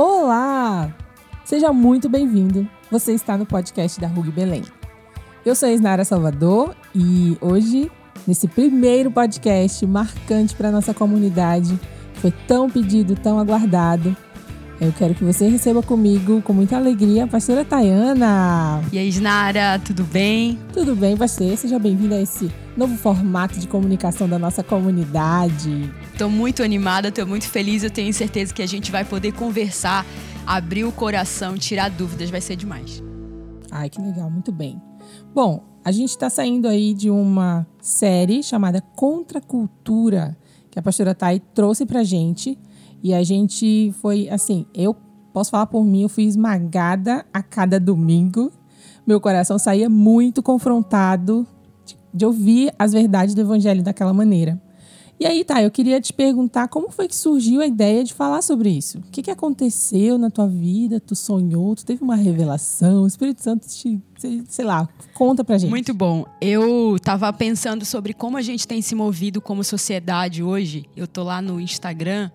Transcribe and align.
Olá! 0.00 0.94
Seja 1.44 1.72
muito 1.72 2.08
bem-vindo. 2.08 2.68
Você 2.88 3.14
está 3.14 3.36
no 3.36 3.44
podcast 3.44 4.00
da 4.00 4.06
RUG 4.06 4.30
Belém. 4.30 4.62
Eu 5.44 5.56
sou 5.56 5.68
a 5.68 5.72
Isnara 5.72 6.04
Salvador 6.04 6.76
e 6.94 7.36
hoje, 7.40 7.90
nesse 8.24 8.46
primeiro 8.46 9.10
podcast 9.10 9.84
marcante 9.84 10.54
para 10.54 10.70
nossa 10.70 10.94
comunidade, 10.94 11.76
foi 12.14 12.30
tão 12.46 12.70
pedido, 12.70 13.16
tão 13.16 13.40
aguardado, 13.40 14.16
eu 14.80 14.92
quero 14.92 15.12
que 15.12 15.24
você 15.24 15.48
receba 15.48 15.82
comigo, 15.82 16.40
com 16.42 16.52
muita 16.52 16.76
alegria, 16.76 17.24
a 17.24 17.26
pastora 17.26 17.64
Tayana. 17.64 18.80
E 18.92 18.98
aí, 18.98 19.08
Isnara, 19.08 19.80
tudo 19.84 20.04
bem? 20.04 20.56
Tudo 20.72 20.94
bem, 20.94 21.16
pastor? 21.16 21.56
Seja 21.56 21.80
bem-vinda 21.80 22.14
a 22.14 22.20
esse 22.20 22.48
novo 22.76 22.96
formato 22.96 23.58
de 23.58 23.66
comunicação 23.66 24.28
da 24.28 24.38
nossa 24.38 24.62
comunidade. 24.62 25.92
Estou 26.12 26.30
muito 26.30 26.62
animada, 26.62 27.08
estou 27.08 27.26
muito 27.26 27.48
feliz. 27.48 27.82
Eu 27.82 27.90
tenho 27.90 28.14
certeza 28.14 28.54
que 28.54 28.62
a 28.62 28.66
gente 28.66 28.92
vai 28.92 29.04
poder 29.04 29.32
conversar, 29.32 30.06
abrir 30.46 30.84
o 30.84 30.92
coração, 30.92 31.56
tirar 31.58 31.90
dúvidas. 31.90 32.30
Vai 32.30 32.40
ser 32.40 32.54
demais. 32.54 33.02
Ai, 33.72 33.90
que 33.90 34.00
legal, 34.00 34.30
muito 34.30 34.52
bem. 34.52 34.80
Bom, 35.34 35.64
a 35.84 35.90
gente 35.90 36.10
está 36.10 36.30
saindo 36.30 36.68
aí 36.68 36.94
de 36.94 37.10
uma 37.10 37.66
série 37.80 38.44
chamada 38.44 38.80
Contra 38.94 39.40
Cultura, 39.40 40.36
que 40.70 40.78
a 40.78 40.82
pastora 40.82 41.16
Thay 41.16 41.40
trouxe 41.52 41.84
pra 41.84 42.04
gente. 42.04 42.56
E 43.02 43.14
a 43.14 43.22
gente 43.22 43.92
foi 44.00 44.28
assim, 44.28 44.66
eu 44.74 44.94
posso 45.32 45.50
falar 45.50 45.66
por 45.66 45.84
mim, 45.84 46.02
eu 46.02 46.08
fui 46.08 46.24
esmagada 46.24 47.24
a 47.32 47.42
cada 47.42 47.78
domingo. 47.78 48.50
Meu 49.06 49.20
coração 49.20 49.58
saía 49.58 49.88
muito 49.88 50.42
confrontado 50.42 51.46
de 52.12 52.26
ouvir 52.26 52.72
as 52.78 52.92
verdades 52.92 53.34
do 53.34 53.40
evangelho 53.40 53.82
daquela 53.82 54.12
maneira. 54.12 54.60
E 55.20 55.26
aí, 55.26 55.44
tá, 55.44 55.60
eu 55.60 55.70
queria 55.70 56.00
te 56.00 56.12
perguntar 56.12 56.68
como 56.68 56.92
foi 56.92 57.08
que 57.08 57.16
surgiu 57.16 57.60
a 57.60 57.66
ideia 57.66 58.04
de 58.04 58.14
falar 58.14 58.40
sobre 58.40 58.70
isso? 58.70 58.98
O 58.98 59.10
que, 59.10 59.20
que 59.20 59.30
aconteceu 59.32 60.16
na 60.16 60.30
tua 60.30 60.46
vida? 60.46 61.00
Tu 61.00 61.16
sonhou? 61.16 61.74
Tu 61.74 61.84
teve 61.84 62.04
uma 62.04 62.14
revelação? 62.14 63.02
O 63.02 63.06
Espírito 63.06 63.42
Santo 63.42 63.66
te, 63.66 64.00
sei 64.48 64.64
lá, 64.64 64.88
conta 65.14 65.42
pra 65.42 65.58
gente. 65.58 65.70
Muito 65.70 65.92
bom. 65.92 66.24
Eu 66.40 66.96
tava 67.02 67.32
pensando 67.32 67.84
sobre 67.84 68.14
como 68.14 68.36
a 68.36 68.42
gente 68.42 68.68
tem 68.68 68.80
se 68.80 68.94
movido 68.94 69.40
como 69.40 69.64
sociedade 69.64 70.40
hoje. 70.40 70.84
Eu 70.96 71.08
tô 71.08 71.24
lá 71.24 71.42
no 71.42 71.60
Instagram 71.60 72.30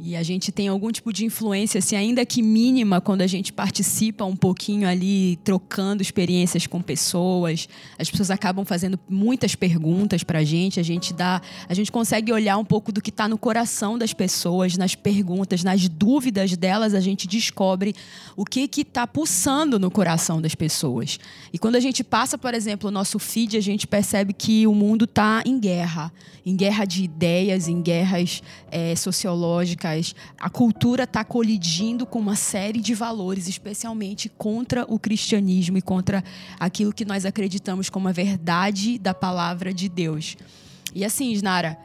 e 0.00 0.14
a 0.14 0.22
gente 0.22 0.52
tem 0.52 0.68
algum 0.68 0.92
tipo 0.92 1.12
de 1.12 1.24
influência, 1.24 1.80
assim, 1.80 1.96
ainda 1.96 2.24
que 2.24 2.40
mínima, 2.40 3.00
quando 3.00 3.22
a 3.22 3.26
gente 3.26 3.52
participa 3.52 4.24
um 4.24 4.36
pouquinho 4.36 4.88
ali, 4.88 5.36
trocando 5.42 6.00
experiências 6.00 6.68
com 6.68 6.80
pessoas. 6.80 7.68
As 7.98 8.08
pessoas 8.08 8.30
acabam 8.30 8.64
fazendo 8.64 8.98
muitas 9.08 9.56
perguntas 9.56 10.22
para 10.22 10.38
a 10.38 10.44
gente. 10.44 10.78
A 10.78 10.84
gente 10.84 11.12
dá, 11.12 11.42
a 11.68 11.74
gente 11.74 11.90
consegue 11.90 12.32
olhar 12.32 12.58
um 12.58 12.64
pouco 12.64 12.92
do 12.92 13.02
que 13.02 13.10
está 13.10 13.26
no 13.26 13.36
coração 13.36 13.98
das 13.98 14.12
pessoas, 14.12 14.76
nas 14.76 14.94
perguntas, 14.94 15.64
nas 15.64 15.88
dúvidas 15.88 16.56
delas. 16.56 16.94
A 16.94 17.00
gente 17.00 17.26
descobre 17.26 17.92
o 18.36 18.44
que 18.44 18.68
que 18.68 18.82
está 18.82 19.04
pulsando 19.04 19.80
no 19.80 19.90
coração 19.90 20.40
das 20.40 20.54
pessoas. 20.54 21.18
E 21.52 21.58
quando 21.58 21.74
a 21.74 21.80
gente 21.80 22.04
passa, 22.04 22.38
por 22.38 22.54
exemplo, 22.54 22.88
o 22.88 22.92
nosso 22.92 23.18
feed, 23.18 23.56
a 23.56 23.60
gente 23.60 23.84
percebe 23.84 24.32
que 24.32 24.64
o 24.64 24.74
mundo 24.74 25.06
está 25.06 25.42
em 25.44 25.58
guerra, 25.58 26.12
em 26.46 26.54
guerra 26.54 26.84
de 26.84 27.02
ideias, 27.02 27.66
em 27.66 27.82
guerras 27.82 28.44
é, 28.70 28.94
sociológicas 28.94 29.87
a 30.38 30.50
cultura 30.50 31.04
está 31.04 31.24
colidindo 31.24 32.06
com 32.06 32.18
uma 32.18 32.36
série 32.36 32.80
de 32.80 32.94
valores, 32.94 33.48
especialmente 33.48 34.28
contra 34.28 34.84
o 34.88 34.98
cristianismo 34.98 35.78
e 35.78 35.82
contra 35.82 36.22
aquilo 36.58 36.92
que 36.92 37.04
nós 37.04 37.24
acreditamos 37.24 37.88
como 37.88 38.08
a 38.08 38.12
verdade 38.12 38.98
da 38.98 39.14
palavra 39.14 39.72
de 39.72 39.88
Deus. 39.88 40.36
E 40.94 41.04
assim, 41.04 41.32
Snara, 41.32 41.78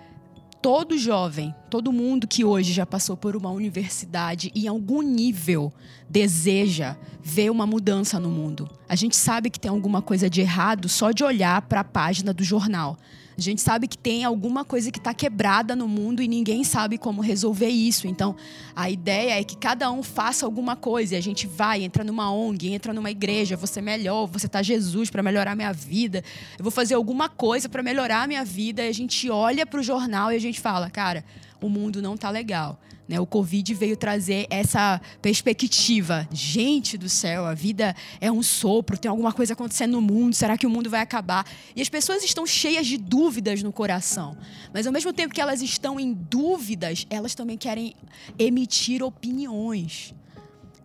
todo 0.63 0.97
jovem, 0.97 1.53
todo 1.69 1.91
mundo 1.91 2.25
que 2.25 2.45
hoje 2.45 2.71
já 2.71 2.85
passou 2.85 3.17
por 3.17 3.35
uma 3.35 3.51
universidade 3.51 4.49
e 4.55 4.63
em 4.63 4.67
algum 4.69 5.01
nível 5.01 5.73
deseja 6.09 6.95
ver 7.21 7.49
uma 7.49 7.67
mudança 7.67 8.17
no 8.17 8.29
mundo. 8.29 8.69
A 8.87 8.95
gente 8.95 9.15
sabe 9.15 9.49
que 9.49 9.59
tem 9.59 9.69
alguma 9.69 10.01
coisa 10.01 10.29
de 10.29 10.39
errado 10.39 10.87
só 10.87 11.11
de 11.11 11.21
olhar 11.21 11.63
para 11.63 11.81
a 11.81 11.83
página 11.83 12.33
do 12.33 12.45
jornal. 12.45 12.97
A 13.37 13.41
gente 13.41 13.61
sabe 13.61 13.87
que 13.87 13.97
tem 13.97 14.23
alguma 14.23 14.63
coisa 14.63 14.91
que 14.91 14.99
está 14.99 15.13
quebrada 15.13 15.75
no 15.75 15.87
mundo 15.87 16.21
e 16.21 16.27
ninguém 16.27 16.63
sabe 16.63 16.97
como 16.97 17.21
resolver 17.21 17.69
isso. 17.69 18.07
Então, 18.07 18.35
a 18.75 18.89
ideia 18.89 19.39
é 19.39 19.43
que 19.43 19.57
cada 19.57 19.91
um 19.91 20.03
faça 20.03 20.45
alguma 20.45 20.75
coisa. 20.75 21.15
E 21.15 21.17
a 21.17 21.21
gente 21.21 21.47
vai, 21.47 21.83
entra 21.83 22.03
numa 22.03 22.31
ONG, 22.31 22.73
entra 22.73 22.93
numa 22.93 23.09
igreja, 23.09 23.57
você 23.57 23.81
melhor, 23.81 24.27
você 24.27 24.47
tá 24.47 24.61
Jesus 24.61 25.09
para 25.09 25.23
melhorar 25.23 25.51
a 25.51 25.55
minha 25.55 25.73
vida. 25.73 26.23
Eu 26.57 26.63
vou 26.63 26.71
fazer 26.71 26.93
alguma 26.95 27.27
coisa 27.29 27.67
para 27.67 27.81
melhorar 27.81 28.23
a 28.23 28.27
minha 28.27 28.45
vida. 28.45 28.83
E 28.83 28.89
a 28.89 28.93
gente 28.93 29.29
olha 29.29 29.65
para 29.65 29.79
o 29.79 29.83
jornal 29.83 30.31
e 30.31 30.35
a 30.35 30.39
gente 30.39 30.61
fala, 30.61 30.89
cara, 30.89 31.23
o 31.63 31.69
mundo 31.69 32.01
não 32.01 32.17
tá 32.17 32.29
legal. 32.29 32.77
Né? 33.07 33.19
O 33.19 33.25
Covid 33.25 33.73
veio 33.73 33.95
trazer 33.95 34.45
essa 34.49 34.99
perspectiva. 35.21 36.27
Gente 36.31 36.97
do 36.97 37.07
céu, 37.07 37.45
a 37.45 37.53
vida 37.53 37.95
é 38.19 38.29
um 38.29 38.43
sopro, 38.43 38.97
tem 38.97 39.09
alguma 39.09 39.31
coisa 39.31 39.53
acontecendo 39.53 39.93
no 39.93 40.01
mundo, 40.01 40.35
será 40.35 40.57
que 40.57 40.67
o 40.67 40.69
mundo 40.69 40.89
vai 40.89 40.99
acabar? 40.99 41.45
E 41.73 41.81
as 41.81 41.87
pessoas 41.87 42.21
estão 42.23 42.45
cheias 42.45 42.85
de 42.85 42.97
dúvidas 42.97 43.63
no 43.63 43.71
coração. 43.71 44.37
Mas 44.73 44.85
ao 44.85 44.91
mesmo 44.91 45.13
tempo 45.13 45.33
que 45.33 45.39
elas 45.39 45.61
estão 45.61 45.97
em 45.99 46.13
dúvidas, 46.13 47.07
elas 47.09 47.33
também 47.33 47.57
querem 47.57 47.95
emitir 48.37 49.01
opiniões. 49.01 50.13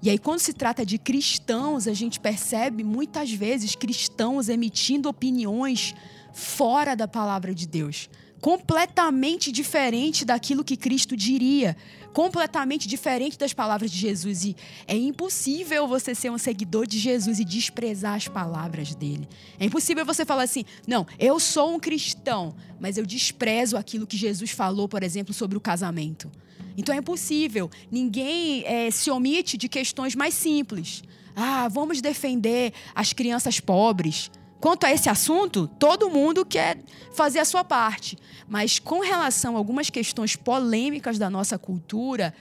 E 0.01 0.09
aí, 0.09 0.19
quando 0.19 0.39
se 0.39 0.53
trata 0.53 0.87
de 0.87 0.97
cristãos, 0.97 1.89
a 1.89 1.93
gente 1.93 2.21
percebe 2.21 2.85
muitas 2.85 3.33
vezes 3.33 3.75
cristãos 3.75 4.49
emitindo 4.49 5.09
opiniões 5.09 5.93
fora 6.33 6.95
da 6.95 7.09
palavra 7.09 7.53
de 7.53 7.67
Deus 7.67 8.09
completamente 8.41 9.51
diferente 9.51 10.25
daquilo 10.25 10.65
que 10.65 10.77
Cristo 10.77 11.17
diria, 11.17 11.77
completamente 12.13 12.89
diferente 12.89 13.39
das 13.39 13.53
palavras 13.53 13.91
de 13.91 13.99
Jesus. 13.99 14.45
E 14.45 14.57
é 14.87 14.97
impossível 14.97 15.87
você 15.87 16.15
ser 16.15 16.31
um 16.31 16.39
seguidor 16.39 16.87
de 16.87 16.99
Jesus 16.99 17.39
e 17.39 17.45
desprezar 17.45 18.15
as 18.15 18.29
palavras 18.29 18.95
dele. 18.95 19.29
É 19.59 19.67
impossível 19.67 20.05
você 20.05 20.25
falar 20.25 20.45
assim: 20.45 20.65
não, 20.87 21.07
eu 21.19 21.39
sou 21.39 21.75
um 21.75 21.81
cristão, 21.81 22.55
mas 22.81 22.97
eu 22.97 23.07
desprezo 23.07 23.77
aquilo 23.77 24.07
que 24.07 24.17
Jesus 24.17 24.51
falou, 24.51 24.89
por 24.89 25.03
exemplo, 25.03 25.35
sobre 25.35 25.57
o 25.57 25.61
casamento. 25.61 26.31
Então 26.77 26.95
é 26.95 26.99
impossível. 26.99 27.69
Ninguém 27.91 28.65
é, 28.65 28.91
se 28.91 29.11
omite 29.11 29.57
de 29.57 29.69
questões 29.69 30.15
mais 30.15 30.35
simples. 30.35 31.03
Ah, 31.35 31.69
vamos 31.69 32.01
defender 32.01 32.73
as 32.95 33.13
crianças 33.13 33.61
pobres. 33.61 34.31
Quanto 34.61 34.85
a 34.85 34.93
esse 34.93 35.09
assunto, 35.09 35.69
todo 35.79 36.11
mundo 36.11 36.45
quer 36.45 36.79
fazer 37.13 37.39
a 37.39 37.45
sua 37.45 37.63
parte. 37.63 38.19
Mas 38.49 38.79
com 38.79 39.01
relação 39.01 39.55
a 39.55 39.59
algumas 39.59 39.89
questões 39.89 40.35
polêmicas 40.35 41.19
da 41.19 41.31
nossa 41.31 41.57
cultura, 41.57 42.35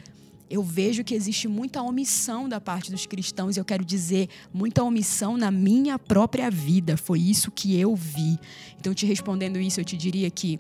eu 0.50 0.64
vejo 0.64 1.04
que 1.04 1.14
existe 1.14 1.48
muita 1.48 1.82
omissão 1.82 2.48
da 2.48 2.60
parte 2.60 2.90
dos 2.90 3.06
cristãos, 3.06 3.56
e 3.56 3.60
eu 3.60 3.66
quero 3.66 3.84
dizer, 3.84 4.30
muita 4.54 4.84
omissão 4.84 5.38
na 5.38 5.52
minha 5.52 6.00
própria 6.00 6.50
vida. 6.50 6.98
Foi 6.98 7.20
isso 7.20 7.52
que 7.52 7.80
eu 7.80 7.96
vi. 7.96 8.40
Então, 8.80 8.94
te 8.94 9.06
respondendo 9.06 9.60
isso, 9.60 9.80
eu 9.80 9.86
te 9.86 9.98
diria 9.98 10.30
que 10.32 10.60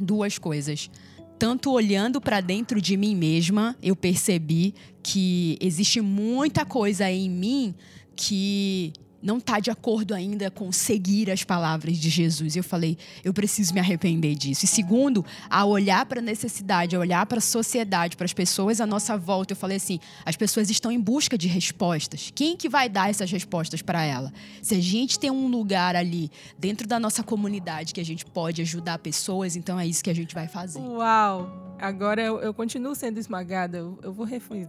duas 0.00 0.38
coisas. 0.38 0.90
Tanto 1.38 1.70
olhando 1.72 2.20
para 2.20 2.40
dentro 2.40 2.80
de 2.80 2.96
mim 2.96 3.14
mesma, 3.14 3.76
eu 3.82 3.96
percebi 3.96 4.74
que 5.02 5.58
existe 5.60 6.00
muita 6.00 6.64
coisa 6.64 7.10
em 7.10 7.28
mim 7.28 7.74
que 8.16 8.92
não 9.24 9.38
está 9.38 9.58
de 9.58 9.70
acordo 9.70 10.14
ainda 10.14 10.50
com 10.50 10.70
seguir 10.70 11.30
as 11.30 11.42
palavras 11.42 11.96
de 11.96 12.10
Jesus. 12.10 12.54
Eu 12.54 12.62
falei, 12.62 12.98
eu 13.24 13.32
preciso 13.32 13.72
me 13.72 13.80
arrepender 13.80 14.34
disso. 14.34 14.66
E 14.66 14.68
segundo, 14.68 15.24
a 15.48 15.64
olhar 15.64 16.04
para 16.04 16.20
a 16.20 16.22
necessidade, 16.22 16.94
a 16.94 16.98
olhar 16.98 17.24
para 17.24 17.38
a 17.38 17.40
sociedade, 17.40 18.18
para 18.18 18.26
as 18.26 18.34
pessoas 18.34 18.82
à 18.82 18.86
nossa 18.86 19.16
volta, 19.16 19.54
eu 19.54 19.56
falei 19.56 19.78
assim, 19.78 19.98
as 20.26 20.36
pessoas 20.36 20.68
estão 20.68 20.92
em 20.92 21.00
busca 21.00 21.38
de 21.38 21.48
respostas. 21.48 22.30
Quem 22.34 22.54
que 22.54 22.68
vai 22.68 22.86
dar 22.86 23.08
essas 23.08 23.30
respostas 23.30 23.80
para 23.80 24.04
ela? 24.04 24.30
Se 24.60 24.74
a 24.74 24.80
gente 24.80 25.18
tem 25.18 25.30
um 25.30 25.48
lugar 25.48 25.96
ali 25.96 26.30
dentro 26.58 26.86
da 26.86 27.00
nossa 27.00 27.22
comunidade 27.22 27.94
que 27.94 28.00
a 28.00 28.04
gente 28.04 28.26
pode 28.26 28.60
ajudar 28.60 28.98
pessoas, 28.98 29.56
então 29.56 29.80
é 29.80 29.86
isso 29.86 30.04
que 30.04 30.10
a 30.10 30.14
gente 30.14 30.34
vai 30.34 30.48
fazer. 30.48 30.80
Uau! 30.80 31.64
Agora 31.78 32.22
eu, 32.22 32.40
eu 32.40 32.54
continuo 32.54 32.94
sendo 32.94 33.18
esmagada. 33.18 33.78
Eu, 33.78 33.98
eu 34.02 34.12
vou 34.12 34.26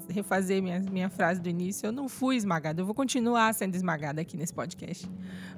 refazer 0.10 0.62
minha, 0.62 0.80
minha 0.80 1.10
frase 1.10 1.40
do 1.40 1.48
início. 1.48 1.88
Eu 1.88 1.92
não 1.92 2.10
fui 2.10 2.36
esmagada, 2.36 2.82
eu 2.82 2.86
vou 2.86 2.96
continuar 2.96 3.54
sendo 3.54 3.76
esmagada 3.76 4.22
aqui 4.22 4.36
nesse 4.36 4.45
podcast. 4.54 5.10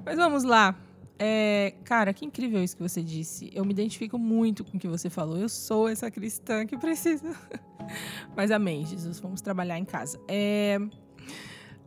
Mas 0.04 0.16
vamos 0.16 0.44
lá. 0.44 0.76
É, 1.18 1.74
cara, 1.84 2.14
que 2.14 2.24
incrível 2.24 2.62
isso 2.62 2.76
que 2.76 2.82
você 2.82 3.02
disse. 3.02 3.50
Eu 3.52 3.64
me 3.64 3.72
identifico 3.72 4.18
muito 4.18 4.64
com 4.64 4.76
o 4.76 4.80
que 4.80 4.86
você 4.86 5.10
falou. 5.10 5.36
Eu 5.36 5.48
sou 5.48 5.88
essa 5.88 6.10
cristã 6.10 6.64
que 6.64 6.76
precisa. 6.76 7.34
Mas 8.36 8.50
amém, 8.50 8.86
Jesus. 8.86 9.18
Vamos 9.18 9.40
trabalhar 9.40 9.78
em 9.78 9.84
casa. 9.84 10.20
É, 10.28 10.78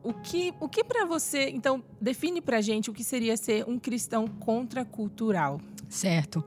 o 0.03 0.13
que, 0.13 0.53
o 0.59 0.68
que 0.68 0.83
para 0.83 1.06
você, 1.06 1.50
então, 1.50 1.83
define 2.00 2.42
pra 2.42 2.59
gente 2.59 2.89
o 2.89 2.94
que 2.94 3.03
seria 3.03 3.38
ser 3.38 3.68
um 3.68 3.80
cristão 3.80 4.27
contracultural? 4.27 5.62
Certo. 5.88 6.44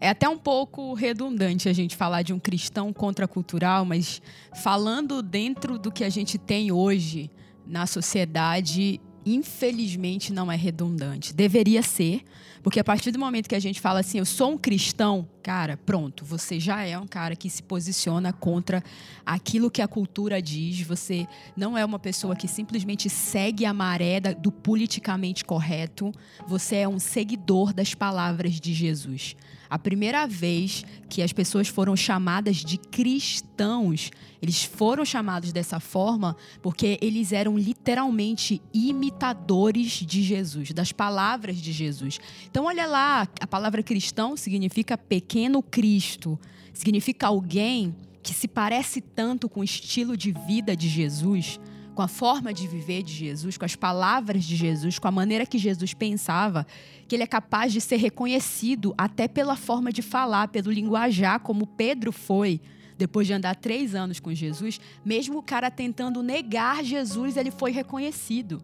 É 0.00 0.08
até 0.10 0.28
um 0.28 0.38
pouco 0.38 0.94
redundante 0.94 1.68
a 1.68 1.72
gente 1.72 1.96
falar 1.96 2.22
de 2.22 2.32
um 2.32 2.38
cristão 2.38 2.92
contracultural, 2.92 3.84
mas 3.84 4.22
falando 4.54 5.22
dentro 5.22 5.78
do 5.78 5.90
que 5.90 6.04
a 6.04 6.08
gente 6.08 6.38
tem 6.38 6.70
hoje 6.70 7.30
na 7.66 7.86
sociedade, 7.86 9.00
infelizmente 9.34 10.32
não 10.32 10.50
é 10.50 10.56
redundante. 10.56 11.34
Deveria 11.34 11.82
ser, 11.82 12.22
porque 12.62 12.80
a 12.80 12.84
partir 12.84 13.10
do 13.10 13.18
momento 13.18 13.48
que 13.48 13.54
a 13.54 13.60
gente 13.60 13.80
fala 13.80 14.00
assim, 14.00 14.18
eu 14.18 14.24
sou 14.24 14.52
um 14.52 14.58
cristão, 14.58 15.28
cara, 15.42 15.76
pronto, 15.76 16.24
você 16.24 16.58
já 16.58 16.82
é 16.82 16.98
um 16.98 17.06
cara 17.06 17.36
que 17.36 17.48
se 17.48 17.62
posiciona 17.62 18.32
contra 18.32 18.82
aquilo 19.24 19.70
que 19.70 19.82
a 19.82 19.88
cultura 19.88 20.40
diz. 20.42 20.80
Você 20.82 21.26
não 21.56 21.76
é 21.76 21.84
uma 21.84 21.98
pessoa 21.98 22.36
que 22.36 22.48
simplesmente 22.48 23.08
segue 23.08 23.64
a 23.64 23.72
maré 23.72 24.20
do 24.20 24.50
politicamente 24.50 25.44
correto. 25.44 26.12
Você 26.46 26.76
é 26.76 26.88
um 26.88 26.98
seguidor 26.98 27.72
das 27.72 27.94
palavras 27.94 28.60
de 28.60 28.72
Jesus. 28.72 29.36
A 29.70 29.78
primeira 29.78 30.26
vez 30.26 30.84
que 31.08 31.22
as 31.22 31.32
pessoas 31.32 31.68
foram 31.68 31.94
chamadas 31.94 32.56
de 32.56 32.78
cristãos, 32.78 34.10
eles 34.40 34.64
foram 34.64 35.04
chamados 35.04 35.52
dessa 35.52 35.78
forma 35.80 36.36
porque 36.62 36.98
eles 37.02 37.32
eram 37.32 37.58
literalmente 37.58 38.62
imitadores 38.72 39.92
de 39.92 40.22
Jesus, 40.22 40.72
das 40.72 40.92
palavras 40.92 41.56
de 41.56 41.72
Jesus. 41.72 42.18
Então, 42.50 42.64
olha 42.64 42.86
lá, 42.86 43.28
a 43.40 43.46
palavra 43.46 43.82
cristão 43.82 44.36
significa 44.36 44.96
pequeno 44.96 45.62
Cristo, 45.62 46.38
significa 46.72 47.26
alguém 47.26 47.94
que 48.22 48.34
se 48.34 48.48
parece 48.48 49.00
tanto 49.00 49.48
com 49.48 49.60
o 49.60 49.64
estilo 49.64 50.16
de 50.16 50.32
vida 50.46 50.76
de 50.76 50.88
Jesus 50.88 51.58
com 51.98 52.02
a 52.02 52.06
forma 52.06 52.54
de 52.54 52.68
viver 52.68 53.02
de 53.02 53.12
Jesus, 53.12 53.58
com 53.58 53.64
as 53.64 53.74
palavras 53.74 54.44
de 54.44 54.54
Jesus, 54.54 55.00
com 55.00 55.08
a 55.08 55.10
maneira 55.10 55.44
que 55.44 55.58
Jesus 55.58 55.92
pensava, 55.94 56.64
que 57.08 57.16
ele 57.16 57.24
é 57.24 57.26
capaz 57.26 57.72
de 57.72 57.80
ser 57.80 57.96
reconhecido 57.96 58.94
até 58.96 59.26
pela 59.26 59.56
forma 59.56 59.90
de 59.90 60.00
falar, 60.00 60.46
pelo 60.46 60.70
linguajar, 60.70 61.40
como 61.40 61.66
Pedro 61.66 62.12
foi 62.12 62.60
depois 62.96 63.26
de 63.26 63.32
andar 63.32 63.56
três 63.56 63.96
anos 63.96 64.20
com 64.20 64.32
Jesus, 64.32 64.80
mesmo 65.04 65.38
o 65.38 65.42
cara 65.42 65.72
tentando 65.72 66.22
negar 66.22 66.84
Jesus, 66.84 67.36
ele 67.36 67.50
foi 67.50 67.72
reconhecido. 67.72 68.62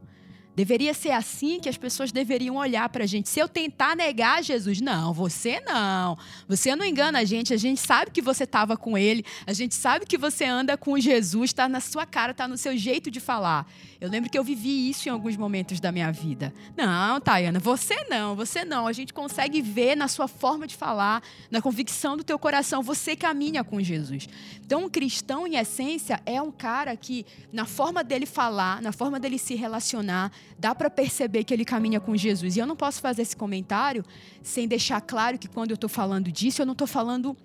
Deveria 0.55 0.95
ser 0.95 1.11
assim 1.11 1.59
que 1.59 1.69
as 1.69 1.77
pessoas 1.77 2.13
deveriam 2.13 2.57
olhar 2.57 2.89
para 2.89 3.05
a 3.05 3.07
gente. 3.07 3.29
Se 3.29 3.41
eu 3.41 3.49
tentar 3.49 3.97
negar 3.97 4.43
Jesus, 4.43 4.81
não, 4.81 5.13
você 5.13 5.61
não. 5.61 6.17
Você 6.47 6.77
não 6.77 6.85
engana 6.85 7.19
a 7.19 7.25
gente. 7.25 7.53
A 7.53 7.57
gente 7.57 7.81
sabe 7.81 8.13
que 8.13 8.23
você 8.23 8.45
estava 8.45 8.77
com 8.77 8.97
ele. 8.97 9.25
A 9.47 9.53
gente 9.53 9.75
sabe 9.75 10.07
que 10.07 10.17
você 10.17 10.45
anda 10.45 10.77
com 10.77 10.99
Jesus. 10.99 11.51
Está 11.51 11.69
na 11.69 11.81
sua 11.81 12.07
cara, 12.07 12.31
está 12.31 12.47
no 12.47 12.57
seu 12.57 12.77
jeito 12.77 13.11
de 13.11 13.19
falar. 13.19 13.67
Eu 14.01 14.09
lembro 14.09 14.31
que 14.31 14.39
eu 14.39 14.45
vivi 14.45 14.89
isso 14.91 15.09
em 15.09 15.13
alguns 15.13 15.37
momentos 15.37 15.81
da 15.81 15.91
minha 15.91 16.13
vida. 16.13 16.55
Não, 16.77 17.21
Tayana, 17.21 17.59
você 17.59 18.05
não, 18.09 18.37
você 18.37 18.65
não. 18.65 18.87
A 18.87 18.93
gente 18.93 19.13
consegue 19.13 19.61
ver 19.61 19.97
na 19.97 20.07
sua 20.07 20.29
forma 20.29 20.67
de 20.67 20.77
falar, 20.77 21.23
na 21.51 21.61
convicção 21.61 22.17
do 22.17 22.23
teu 22.23 22.39
coração. 22.39 22.83
Você 22.83 23.17
caminha 23.17 23.65
com 23.65 23.83
Jesus. 23.83 24.29
Então, 24.65 24.85
um 24.85 24.89
cristão, 24.89 25.47
em 25.47 25.57
essência, 25.57 26.21
é 26.25 26.41
um 26.41 26.53
cara 26.53 26.97
que, 26.97 27.27
na 27.53 27.65
forma 27.65 28.05
dele 28.05 28.27
falar, 28.27 28.81
na 28.81 28.93
forma 28.93 29.19
dele 29.19 29.39
se 29.39 29.55
relacionar, 29.55 30.31
dá 30.59 30.75
para 30.75 30.91
perceber 30.91 31.45
que 31.45 31.53
ele 31.53 31.65
caminha 31.65 32.01
com 32.01 32.17
Jesus. 32.17 32.57
E 32.57 32.59
eu 32.59 32.67
não 32.67 32.77
posso 32.77 33.01
fazer 33.01 33.23
esse 33.23 33.37
comentário 33.37 34.05
sem 34.43 34.69
deixar 34.69 35.01
claro 35.01 35.39
que 35.39 35.49
quando 35.49 35.71
eu 35.71 35.75
estou 35.75 35.91
falando 35.91 36.31
disso, 36.31 36.63
eu 36.63 36.67
não 36.67 36.73
estou 36.73 36.87
falando 36.87 37.37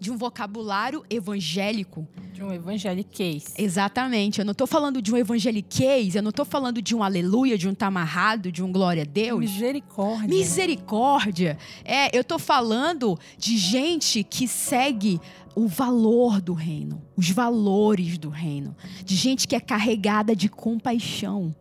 de 0.00 0.10
um 0.10 0.16
vocabulário 0.16 1.04
evangélico. 1.10 2.06
De 2.32 2.42
um 2.42 2.52
evangeliquez. 2.52 3.54
Exatamente. 3.58 4.38
Eu 4.38 4.44
não 4.44 4.52
estou 4.52 4.66
falando 4.66 5.02
de 5.02 5.12
um 5.12 5.16
evangeliquez, 5.16 6.14
eu 6.14 6.22
não 6.22 6.30
estou 6.30 6.44
falando 6.44 6.80
de 6.80 6.94
um 6.94 7.02
aleluia, 7.02 7.58
de 7.58 7.68
um 7.68 7.74
tamarrado, 7.74 8.52
de 8.52 8.62
um 8.62 8.70
glória 8.70 9.02
a 9.02 9.06
Deus. 9.06 9.40
Misericórdia. 9.40 10.28
Misericórdia. 10.28 11.58
É, 11.84 12.16
eu 12.16 12.20
estou 12.20 12.38
falando 12.38 13.18
de 13.36 13.56
gente 13.56 14.22
que 14.22 14.46
segue 14.46 15.20
o 15.54 15.66
valor 15.66 16.40
do 16.40 16.52
reino, 16.52 17.02
os 17.16 17.30
valores 17.30 18.16
do 18.16 18.28
reino. 18.28 18.76
De 19.04 19.16
gente 19.16 19.48
que 19.48 19.56
é 19.56 19.60
carregada 19.60 20.36
de 20.36 20.48
compaixão 20.48 21.54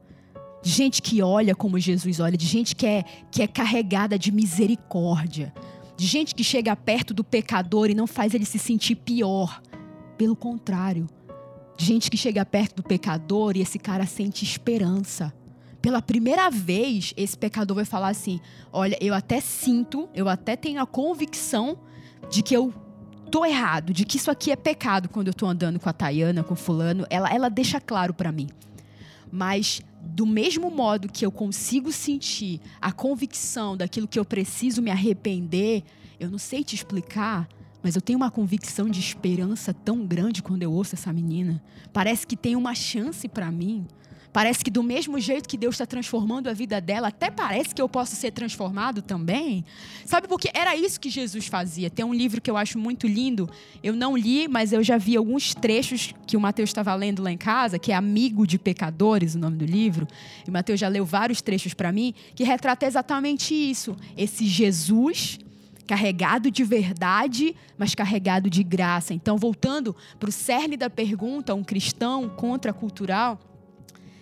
de 0.62 0.69
gente 0.69 1.01
que 1.01 1.21
olha 1.21 1.56
como 1.56 1.80
Jesus 1.80 2.19
olha, 2.19 2.38
de 2.38 2.45
gente 2.45 2.75
que 2.75 2.86
é, 2.86 3.04
que 3.31 3.42
é 3.42 3.48
carregada 3.48 4.18
de 4.18 4.31
misericórdia, 4.31 5.54
de 5.95 6.06
gente 6.06 6.36
que 6.36 6.44
chega 6.44 6.75
perto 6.75 7.13
do 7.13 7.24
pecador 7.24 7.89
e 7.89 7.95
não 7.95 8.07
faz 8.07 8.33
ele 8.33 8.45
se 8.45 8.59
sentir 8.59 8.95
pior. 8.95 9.62
Pelo 10.18 10.36
contrário, 10.36 11.07
de 11.77 11.86
gente 11.86 12.09
que 12.09 12.18
chega 12.18 12.44
perto 12.44 12.77
do 12.77 12.83
pecador 12.83 13.56
e 13.56 13.62
esse 13.62 13.77
cara 13.77 14.06
sente 14.06 14.44
esperança. 14.44 15.33
Pela 15.81 16.01
primeira 16.01 16.50
vez, 16.50 17.13
esse 17.15 17.38
pecador 17.38 17.75
vai 17.75 17.86
falar 17.86 18.10
assim: 18.10 18.39
Olha, 18.74 18.98
eu 19.00 19.13
até 19.13 19.39
sinto, 19.39 20.10
eu 20.13 20.27
até 20.27 20.56
tenho 20.56 20.81
a 20.81 20.86
convicção 20.88 21.77
de 22.30 22.42
que 22.42 22.56
eu 22.56 22.74
tô 23.31 23.45
errado, 23.45 23.94
de 23.94 24.06
que 24.06 24.18
isso 24.18 24.31
aqui 24.31 24.51
é 24.51 24.56
pecado 24.56 25.07
quando 25.07 25.27
eu 25.27 25.33
tô 25.33 25.45
andando 25.45 25.80
com 25.80 25.88
a 25.88 25.94
Tayana, 25.94 26.44
com 26.44 26.53
o 26.53 26.57
fulano. 26.57 27.06
Ela, 27.10 27.30
ela 27.33 27.50
deixa 27.50 27.80
claro 27.80 28.13
para 28.13 28.31
mim. 28.31 28.48
Mas 29.31 29.81
do 30.01 30.25
mesmo 30.25 30.71
modo 30.71 31.12
que 31.12 31.25
eu 31.25 31.31
consigo 31.31 31.91
sentir 31.91 32.62
a 32.81 32.91
convicção 32.91 33.75
daquilo 33.75 34.07
que 34.07 34.18
eu 34.18 34.25
preciso 34.25 34.81
me 34.81 34.89
arrepender, 34.89 35.83
eu 36.19 36.29
não 36.29 36.38
sei 36.38 36.63
te 36.63 36.75
explicar, 36.75 37.47
mas 37.83 37.95
eu 37.95 38.01
tenho 38.01 38.18
uma 38.18 38.31
convicção 38.31 38.89
de 38.89 39.00
esperança 39.00 39.74
tão 39.74 40.06
grande 40.06 40.41
quando 40.41 40.63
eu 40.63 40.71
ouço 40.71 40.95
essa 40.95 41.13
menina. 41.13 41.62
Parece 41.94 42.25
que 42.25 42.35
tem 42.35 42.56
uma 42.56 42.74
chance 42.74 43.27
para 43.27 43.51
mim. 43.51 43.85
Parece 44.38 44.63
que 44.63 44.69
do 44.69 44.84
mesmo 44.84 45.19
jeito 45.19 45.50
que 45.50 45.57
Deus 45.57 45.74
está 45.74 45.88
transformando 45.88 46.48
a 46.48 46.54
vida 46.54 46.80
dela, 46.80 47.07
até 47.07 47.31
parece 47.31 47.74
que 47.74 47.81
eu 47.81 47.89
posso 47.89 48.16
ser 48.16 48.30
transformado 48.30 49.01
também. 49.01 49.66
Sabe 50.06 50.28
porque 50.28 50.51
era 50.54 50.75
isso 50.75 51.00
que 51.00 51.10
Jesus 51.10 51.48
fazia. 51.48 51.89
Tem 51.89 52.06
um 52.06 52.13
livro 52.13 52.39
que 52.39 52.51
eu 52.51 52.56
acho 52.56 52.78
muito 52.78 53.07
lindo. 53.07 53.50
Eu 53.81 53.95
não 53.95 54.16
li, 54.16 54.48
mas 54.48 54.72
eu 54.72 54.84
já 54.84 54.95
vi 54.95 55.18
alguns 55.18 55.56
trechos 55.56 56.13
que 56.28 56.38
o 56.38 56.39
Mateus 56.39 56.69
estava 56.69 56.94
lendo 56.94 57.24
lá 57.24 57.31
em 57.31 57.38
casa, 57.38 57.80
que 57.80 57.92
é 57.92 57.95
Amigo 57.95 58.45
de 58.45 58.60
Pecadores, 58.60 59.34
o 59.34 59.39
nome 59.39 59.57
do 59.57 59.66
livro. 59.66 60.07
E 60.45 60.51
o 60.51 60.54
Mateus 60.54 60.80
já 60.80 60.88
leu 60.88 61.04
vários 61.04 61.42
trechos 61.42 61.74
para 61.74 61.92
mim, 61.92 62.13
que 62.36 62.44
retrata 62.44 62.86
exatamente 62.86 63.56
isso. 63.56 63.98
Esse 64.16 64.45
Jesus 64.45 65.39
carregado 65.88 66.51
de 66.51 66.63
verdade, 66.63 67.56
mas 67.75 67.95
carregado 67.95 68.51
de 68.51 68.62
graça. 68.62 69.16
Então, 69.16 69.36
voltando 69.36 69.95
para 70.19 70.30
o 70.30 70.31
cerne 70.31 70.78
da 70.78 70.92
pergunta, 70.92 71.56
um 71.56 71.63
cristão 71.63 72.30
contracultural, 72.30 73.39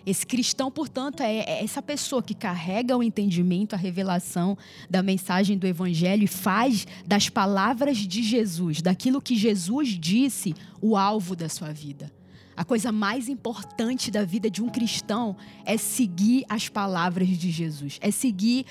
esse 0.05 0.25
cristão, 0.25 0.69
portanto, 0.69 1.21
é, 1.21 1.37
é 1.39 1.63
essa 1.63 1.81
pessoa 1.81 2.21
que 2.21 2.35
carrega 2.35 2.95
o 2.95 3.01
entendimento, 3.01 3.73
a 3.73 3.77
revelação 3.77 4.57
da 4.89 5.01
mensagem 5.01 5.57
do 5.57 5.65
Evangelho 5.65 6.23
e 6.23 6.27
faz 6.27 6.85
das 7.05 7.27
palavras 7.29 7.97
de 7.97 8.21
Jesus, 8.21 8.81
daquilo 8.81 9.21
que 9.21 9.35
Jesus 9.35 9.89
disse, 9.89 10.53
o 10.81 10.95
alvo 10.95 11.35
da 11.35 11.49
sua 11.49 11.71
vida. 11.71 12.11
A 12.55 12.63
coisa 12.63 12.91
mais 12.91 13.27
importante 13.27 14.09
da 14.09 14.23
vida 14.23 14.49
de 14.49 14.61
um 14.63 14.69
cristão 14.69 15.35
é 15.65 15.75
seguir 15.75 16.45
as 16.47 16.69
palavras 16.69 17.27
de 17.27 17.51
Jesus, 17.51 17.97
é 18.01 18.11
seguir 18.11 18.65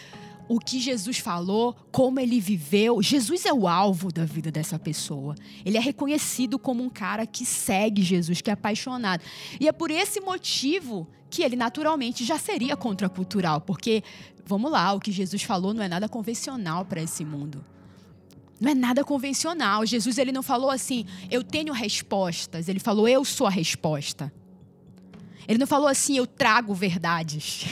o 0.49 0.58
que 0.58 0.79
Jesus 0.79 1.19
falou, 1.19 1.75
como 1.91 2.20
ele 2.20 2.41
viveu. 2.41 3.02
Jesus 3.02 3.46
é 3.46 3.52
o 3.52 3.67
alvo 3.67 4.12
da 4.12 4.25
vida 4.25 4.50
dessa 4.50 4.79
pessoa. 4.79 5.35
Ele 5.64 5.76
é 5.76 5.81
reconhecido 5.81 6.58
como 6.58 6.82
um 6.82 6.91
cara 6.91 7.26
que 7.26 7.44
segue 7.46 8.02
Jesus, 8.02 8.41
que 8.41 8.50
é 8.50 8.52
apaixonado. 8.52 9.23
E 9.58 9.69
é 9.69 9.73
por 9.73 9.91
esse 9.91 10.20
motivo 10.20 11.08
que 11.31 11.43
ele 11.43 11.56
naturalmente 11.56 12.24
já 12.24 12.39
seria 12.39 12.77
contracultural, 12.77 13.60
porque 13.60 14.03
vamos 14.46 14.70
lá, 14.70 14.93
o 14.93 15.01
que 15.01 15.10
Jesus 15.10 15.43
falou 15.43 15.74
não 15.74 15.82
é 15.82 15.89
nada 15.89 16.08
convencional 16.08 16.84
para 16.84 17.03
esse 17.03 17.24
mundo. 17.24 17.65
Não 18.60 18.70
é 18.70 18.74
nada 18.74 19.03
convencional. 19.03 19.84
Jesus 19.84 20.17
ele 20.17 20.31
não 20.31 20.43
falou 20.43 20.70
assim, 20.70 21.06
eu 21.31 21.43
tenho 21.43 21.72
respostas. 21.72 22.69
Ele 22.69 22.79
falou, 22.79 23.08
eu 23.08 23.24
sou 23.24 23.46
a 23.46 23.51
resposta. 23.51 24.32
Ele 25.46 25.58
não 25.58 25.67
falou 25.67 25.89
assim, 25.89 26.17
eu 26.17 26.27
trago 26.27 26.74
verdades. 26.74 27.65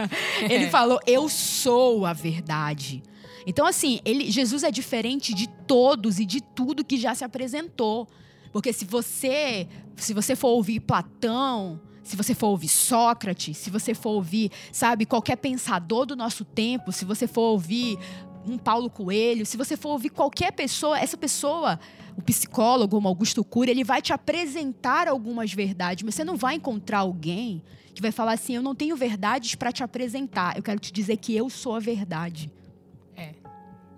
ele 0.48 0.68
falou, 0.68 0.98
eu 1.06 1.28
sou 1.28 2.06
a 2.06 2.12
verdade. 2.12 3.02
Então, 3.46 3.66
assim, 3.66 4.00
ele, 4.04 4.30
Jesus 4.30 4.62
é 4.62 4.70
diferente 4.70 5.34
de 5.34 5.48
todos 5.66 6.18
e 6.18 6.26
de 6.26 6.40
tudo 6.40 6.84
que 6.84 6.96
já 6.96 7.14
se 7.14 7.24
apresentou. 7.24 8.08
Porque 8.52 8.72
se 8.72 8.84
você, 8.84 9.68
se 9.96 10.12
você 10.12 10.34
for 10.34 10.48
ouvir 10.48 10.80
Platão, 10.80 11.80
se 12.02 12.16
você 12.16 12.34
for 12.34 12.48
ouvir 12.48 12.68
Sócrates, 12.68 13.56
se 13.56 13.70
você 13.70 13.94
for 13.94 14.10
ouvir, 14.10 14.50
sabe, 14.72 15.06
qualquer 15.06 15.36
pensador 15.36 16.04
do 16.04 16.16
nosso 16.16 16.44
tempo, 16.44 16.90
se 16.90 17.04
você 17.04 17.26
for 17.26 17.52
ouvir 17.52 17.98
um 18.46 18.56
Paulo 18.56 18.88
Coelho, 18.88 19.44
se 19.44 19.56
você 19.56 19.76
for 19.76 19.90
ouvir 19.90 20.10
qualquer 20.10 20.52
pessoa, 20.52 20.98
essa 20.98 21.16
pessoa 21.16 21.78
o 22.16 22.22
psicólogo, 22.22 22.96
como 22.96 23.08
Augusto 23.08 23.42
Cury, 23.42 23.70
ele 23.70 23.84
vai 23.84 24.02
te 24.02 24.12
apresentar 24.12 25.08
algumas 25.08 25.52
verdades, 25.52 26.04
mas 26.04 26.14
você 26.14 26.24
não 26.24 26.36
vai 26.36 26.56
encontrar 26.56 26.98
alguém 26.98 27.62
que 27.94 28.02
vai 28.02 28.12
falar 28.12 28.32
assim: 28.32 28.54
eu 28.54 28.62
não 28.62 28.74
tenho 28.74 28.96
verdades 28.96 29.54
para 29.54 29.72
te 29.72 29.82
apresentar, 29.82 30.56
eu 30.56 30.62
quero 30.62 30.78
te 30.78 30.92
dizer 30.92 31.16
que 31.16 31.34
eu 31.34 31.48
sou 31.48 31.74
a 31.74 31.80
verdade. 31.80 32.50
É. 33.16 33.34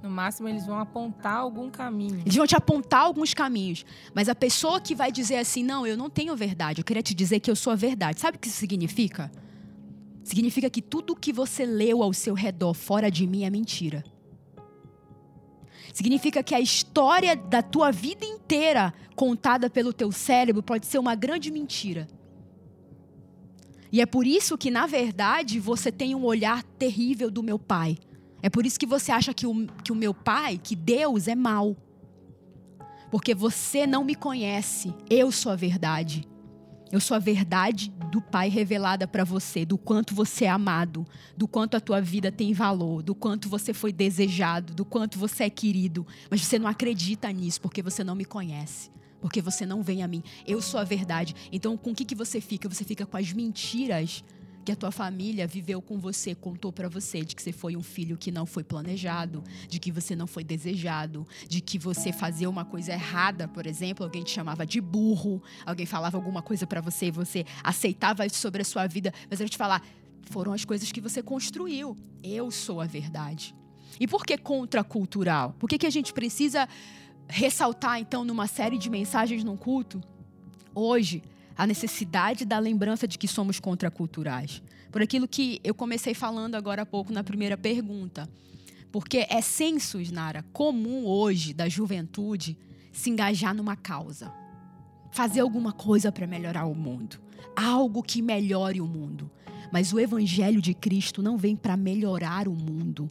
No 0.03 0.11
máximo, 0.11 0.49
eles 0.49 0.67
vão 0.67 0.79
apontar 0.79 1.37
algum 1.37 1.71
caminho. 1.71 2.21
Eles 2.21 2.35
vão 2.35 2.47
te 2.47 2.57
apontar 2.57 3.03
alguns 3.03 3.35
caminhos. 3.35 3.85
Mas 4.15 4.29
a 4.29 4.35
pessoa 4.35 4.81
que 4.81 4.95
vai 4.95 5.11
dizer 5.11 5.37
assim: 5.37 5.63
não, 5.63 5.87
eu 5.87 5.97
não 5.97 6.11
tenho 6.11 6.35
verdade, 6.37 6.81
eu 6.81 6.85
queria 6.85 7.03
te 7.03 7.15
dizer 7.15 7.41
que 7.41 7.51
eu 7.51 7.57
sou 7.57 7.73
a 7.73 7.77
verdade. 7.77 8.21
Sabe 8.21 8.37
o 8.37 8.41
que 8.41 8.49
isso 8.49 8.59
significa? 8.59 9.31
Significa 10.25 10.71
que 10.71 10.81
tudo 10.81 11.17
que 11.17 11.33
você 11.33 11.67
leu 11.67 12.03
ao 12.03 12.13
seu 12.13 12.35
redor 12.35 12.75
fora 12.75 13.11
de 13.11 13.27
mim 13.27 13.43
é 13.43 13.51
mentira. 13.51 14.05
Significa 15.93 16.43
que 16.43 16.55
a 16.55 16.61
história 16.61 17.35
da 17.35 17.63
tua 17.63 17.91
vida 17.91 18.25
inteira 18.25 18.93
contada 19.15 19.71
pelo 19.71 19.93
teu 19.93 20.13
cérebro 20.13 20.63
pode 20.63 20.87
ser 20.87 20.99
uma 20.99 21.15
grande 21.15 21.51
mentira. 21.51 22.09
E 23.91 24.01
é 24.01 24.07
por 24.07 24.27
isso 24.27 24.57
que, 24.57 24.71
na 24.71 24.87
verdade, 24.87 25.61
você 25.61 25.93
tem 25.93 26.15
um 26.15 26.25
olhar 26.25 26.63
terrível 26.63 27.31
do 27.31 27.43
meu 27.43 27.59
pai. 27.59 27.99
É 28.43 28.49
por 28.49 28.65
isso 28.65 28.81
que 28.81 28.87
você 28.87 29.13
acha 29.13 29.35
que 29.35 29.47
o, 29.47 29.67
que 29.85 29.93
o 29.93 29.95
meu 29.95 30.15
pai, 30.15 30.59
que 30.63 30.75
Deus, 30.75 31.29
é 31.29 31.35
mau. 31.35 31.77
Porque 33.11 33.35
você 33.35 33.87
não 33.87 34.03
me 34.03 34.15
conhece. 34.15 34.95
Eu 35.11 35.31
sou 35.31 35.53
a 35.53 35.57
verdade. 35.57 36.27
Eu 36.93 37.01
sou 37.01 37.15
a 37.15 37.19
verdade 37.19 37.91
do 38.11 38.21
Pai 38.21 38.51
revelada 38.51 39.09
para 39.09 39.25
você, 39.25 39.65
do 39.65 39.79
quanto 39.79 40.15
você 40.15 40.45
é 40.45 40.51
amado, 40.51 41.07
do 41.35 41.49
quanto 41.49 41.75
a 41.75 41.81
tua 41.81 42.03
vida 42.03 42.31
tem 42.31 42.53
valor, 42.53 43.03
do 43.03 43.15
quanto 43.15 43.49
você 43.49 43.73
foi 43.73 43.91
desejado, 43.95 44.75
do 44.75 44.85
quanto 44.85 45.19
você 45.19 45.45
é 45.45 45.51
querido. 45.51 46.07
Mas 46.31 46.43
você 46.43 46.59
não 46.59 46.69
acredita 46.69 47.33
nisso 47.33 47.63
porque 47.63 47.81
você 47.81 48.05
não 48.05 48.15
me 48.15 48.27
conhece, 48.27 48.91
porque 49.23 49.41
você 49.41 49.65
não 49.65 49.83
vem 49.83 50.03
a 50.03 50.07
mim. 50.07 50.23
Eu 50.47 50.61
sou 50.61 50.79
a 50.79 50.85
verdade. 50.85 51.35
Então, 51.51 51.79
com 51.79 51.93
o 51.93 51.95
que, 51.95 52.05
que 52.05 52.15
você 52.15 52.43
fica? 52.43 52.69
Você 52.69 52.85
fica 52.85 53.07
com 53.07 53.17
as 53.17 53.33
mentiras 53.33 54.23
que 54.65 54.73
a 54.73 54.77
tua 54.77 54.91
família 54.91 55.47
viveu 55.47 55.83
com 55.83 55.99
você, 55.99 56.35
contou 56.35 56.73
para 56.73 56.89
você 56.89 57.25
de 57.25 57.35
que 57.35 57.43
você 57.43 57.53
foi 57.53 57.77
um 57.77 57.83
filho 57.83 58.17
que 58.17 58.31
não 58.31 58.47
foi 58.47 58.63
planejado, 58.63 59.43
de 59.69 59.79
que 59.79 59.91
você 59.91 60.15
não 60.15 60.27
foi 60.27 60.45
desejado, 60.45 61.27
de 61.49 61.61
que 61.61 61.79
você 61.79 62.13
fazia 62.13 62.49
uma 62.49 62.65
coisa 62.65 62.93
errada, 62.93 63.49
por 63.49 63.67
exemplo, 63.67 64.05
alguém 64.05 64.23
te 64.23 64.31
chamava 64.31 64.65
de 64.65 64.81
burro, 64.81 65.43
alguém 65.67 65.87
falava 65.87 66.17
alguma 66.17 66.43
coisa 66.43 66.67
para 66.67 66.81
você 66.81 67.07
e 67.07 67.11
você 67.11 67.45
aceitava 67.63 68.25
isso 68.25 68.37
sobre 68.37 68.63
a 68.63 68.65
sua 68.65 68.87
vida, 68.87 69.13
mas 69.29 69.41
eu 69.41 69.49
te 69.49 69.57
falar, 69.57 69.83
foram 70.31 70.53
as 70.53 70.65
coisas 70.65 70.91
que 70.93 71.01
você 71.01 71.23
construiu. 71.23 71.97
Eu 72.23 72.51
sou 72.51 72.81
a 72.81 72.87
verdade. 72.87 73.55
E 73.99 74.07
por 74.07 74.25
que 74.25 74.39
contracultural? 74.39 75.55
Por 75.59 75.69
que, 75.69 75.79
que 75.79 75.87
a 75.87 75.91
gente 75.91 76.13
precisa 76.13 76.69
ressaltar, 77.29 77.99
então, 77.99 78.25
numa 78.25 78.47
série 78.47 78.79
de 78.79 78.89
mensagens 78.89 79.45
num 79.45 79.57
culto? 79.57 80.03
Hoje, 80.75 81.23
a 81.57 81.67
necessidade 81.67 82.45
da 82.45 82.59
lembrança 82.59 83.07
de 83.07 83.19
que 83.19 83.29
somos 83.29 83.61
contraculturais. 83.61 84.63
Por 84.91 85.03
aquilo 85.03 85.27
que 85.27 85.61
eu 85.65 85.75
comecei 85.75 86.15
falando 86.15 86.55
agora 86.55 86.83
há 86.83 86.87
pouco 86.87 87.13
na 87.13 87.25
primeira 87.25 87.57
pergunta. 87.57 88.29
Porque 88.91 89.27
é 89.31 89.41
sensus, 89.41 90.11
Nara, 90.11 90.45
comum 90.53 91.07
hoje 91.07 91.55
da 91.55 91.69
juventude 91.69 92.59
se 92.93 93.09
engajar 93.09 93.55
numa 93.55 93.75
causa. 93.75 94.31
Fazer 95.11 95.41
alguma 95.41 95.73
coisa 95.73 96.13
para 96.13 96.27
melhorar 96.27 96.67
o 96.67 96.75
mundo. 96.75 97.19
Algo 97.57 98.03
que 98.03 98.21
melhore 98.21 98.81
o 98.81 98.87
mundo. 98.87 99.31
Mas 99.73 99.93
o 99.95 99.99
evangelho 99.99 100.61
de 100.61 100.75
Cristo 100.75 101.23
não 101.23 101.39
vem 101.39 101.57
para 101.57 101.77
melhorar 101.77 102.47
o 102.47 102.53
mundo. 102.53 103.11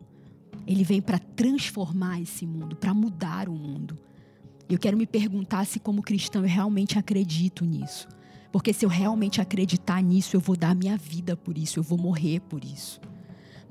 Ele 0.67 0.83
vem 0.83 1.01
para 1.01 1.17
transformar 1.17 2.21
esse 2.21 2.45
mundo, 2.45 2.75
para 2.75 2.93
mudar 2.93 3.49
o 3.49 3.53
mundo. 3.53 3.97
Eu 4.69 4.77
quero 4.77 4.95
me 4.95 5.07
perguntar 5.07 5.65
se, 5.65 5.79
como 5.79 6.03
cristão, 6.03 6.43
eu 6.43 6.47
realmente 6.47 6.99
acredito 6.99 7.65
nisso. 7.65 8.07
Porque 8.51 8.73
se 8.73 8.85
eu 8.85 8.89
realmente 8.89 9.39
acreditar 9.39 10.01
nisso, 10.01 10.35
eu 10.35 10.39
vou 10.39 10.55
dar 10.55 10.75
minha 10.75 10.97
vida 10.97 11.35
por 11.35 11.57
isso, 11.57 11.79
eu 11.79 11.83
vou 11.83 11.97
morrer 11.97 12.41
por 12.41 12.63
isso. 12.63 12.99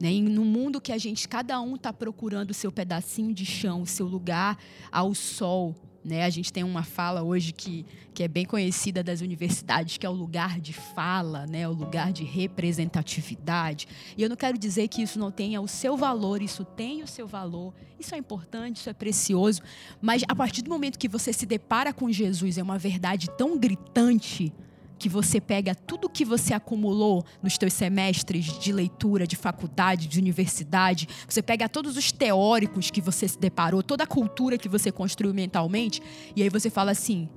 Né? 0.00 0.12
E 0.12 0.22
no 0.22 0.44
mundo 0.44 0.80
que 0.80 0.92
a 0.92 0.98
gente, 0.98 1.28
cada 1.28 1.60
um 1.60 1.74
está 1.74 1.92
procurando 1.92 2.50
o 2.50 2.54
seu 2.54 2.72
pedacinho 2.72 3.34
de 3.34 3.44
chão, 3.44 3.82
o 3.82 3.86
seu 3.86 4.06
lugar 4.06 4.56
ao 4.90 5.14
sol, 5.14 5.74
né? 6.02 6.24
A 6.24 6.30
gente 6.30 6.50
tem 6.50 6.64
uma 6.64 6.82
fala 6.82 7.22
hoje 7.22 7.52
que, 7.52 7.84
que 8.14 8.22
é 8.22 8.28
bem 8.28 8.46
conhecida 8.46 9.02
das 9.02 9.20
universidades, 9.20 9.98
que 9.98 10.06
é 10.06 10.08
o 10.08 10.14
lugar 10.14 10.58
de 10.58 10.72
fala, 10.72 11.46
né? 11.46 11.68
o 11.68 11.72
lugar 11.72 12.10
de 12.10 12.24
representatividade. 12.24 13.86
E 14.16 14.22
eu 14.22 14.28
não 14.28 14.36
quero 14.36 14.56
dizer 14.56 14.88
que 14.88 15.02
isso 15.02 15.18
não 15.18 15.30
tenha 15.30 15.60
o 15.60 15.68
seu 15.68 15.96
valor, 15.98 16.40
isso 16.40 16.64
tem 16.64 17.02
o 17.02 17.06
seu 17.06 17.26
valor, 17.26 17.74
isso 17.98 18.14
é 18.14 18.18
importante, 18.18 18.76
isso 18.76 18.88
é 18.88 18.94
precioso, 18.94 19.60
mas 20.00 20.22
a 20.26 20.34
partir 20.34 20.62
do 20.62 20.70
momento 20.70 20.98
que 20.98 21.08
você 21.08 21.34
se 21.34 21.44
depara 21.44 21.92
com 21.92 22.10
Jesus, 22.10 22.56
é 22.56 22.62
uma 22.62 22.78
verdade 22.78 23.28
tão 23.36 23.58
gritante 23.58 24.52
que 25.00 25.08
você 25.08 25.40
pega 25.40 25.74
tudo 25.74 26.10
que 26.10 26.26
você 26.26 26.52
acumulou 26.52 27.24
nos 27.42 27.56
teus 27.56 27.72
semestres 27.72 28.44
de 28.44 28.70
leitura, 28.70 29.26
de 29.26 29.34
faculdade, 29.34 30.06
de 30.06 30.18
universidade, 30.18 31.08
você 31.26 31.40
pega 31.40 31.70
todos 31.70 31.96
os 31.96 32.12
teóricos 32.12 32.90
que 32.90 33.00
você 33.00 33.26
se 33.26 33.38
deparou, 33.38 33.82
toda 33.82 34.04
a 34.04 34.06
cultura 34.06 34.58
que 34.58 34.68
você 34.68 34.92
construiu 34.92 35.32
mentalmente, 35.32 36.02
e 36.36 36.42
aí 36.42 36.50
você 36.50 36.68
fala 36.68 36.90
assim: 36.90 37.30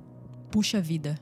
puxa 0.50 0.78
vida. 0.78 1.18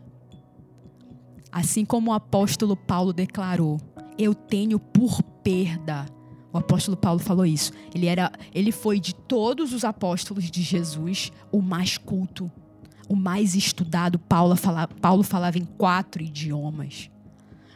Assim 1.52 1.84
como 1.84 2.10
o 2.10 2.14
apóstolo 2.14 2.76
Paulo 2.76 3.12
declarou, 3.12 3.78
eu 4.18 4.34
tenho 4.34 4.80
por 4.80 5.22
perda. 5.22 6.06
O 6.52 6.58
apóstolo 6.58 6.96
Paulo 6.96 7.20
falou 7.20 7.46
isso. 7.46 7.72
Ele 7.94 8.06
era, 8.06 8.32
ele 8.52 8.72
foi 8.72 8.98
de 8.98 9.14
todos 9.14 9.72
os 9.72 9.84
apóstolos 9.84 10.50
de 10.50 10.60
Jesus 10.60 11.30
o 11.52 11.62
mais 11.62 11.96
culto, 11.96 12.50
o 13.12 13.16
mais 13.16 13.54
estudado. 13.54 14.18
Paulo, 14.18 14.56
fala, 14.56 14.88
Paulo 14.88 15.22
falava 15.22 15.58
em 15.58 15.64
quatro 15.64 16.22
idiomas. 16.22 17.10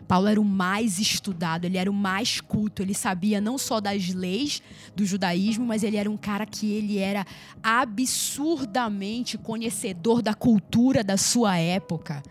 Paulo 0.09 0.29
era 0.29 0.41
o 0.41 0.45
mais 0.45 0.99
estudado, 1.01 1.65
ele 1.65 1.77
era 1.77 1.91
o 1.91 1.95
mais 1.95 2.41
culto, 2.41 2.81
ele 2.81 2.95
sabia 2.95 3.41
não 3.41 3.59
só 3.59 3.81
das 3.81 4.09
leis 4.15 4.63
do 4.95 5.05
judaísmo, 5.05 5.67
mas 5.67 5.83
ele 5.83 5.97
era 5.97 6.09
um 6.09 6.17
cara 6.17 6.47
que 6.47 6.71
ele 6.71 6.99
era 6.99 7.27
absurdamente 7.61 9.37
conhecedor 9.37 10.23
da 10.23 10.33
cultura 10.33 11.03
da 11.03 11.17
sua 11.17 11.59
época. 11.59 12.23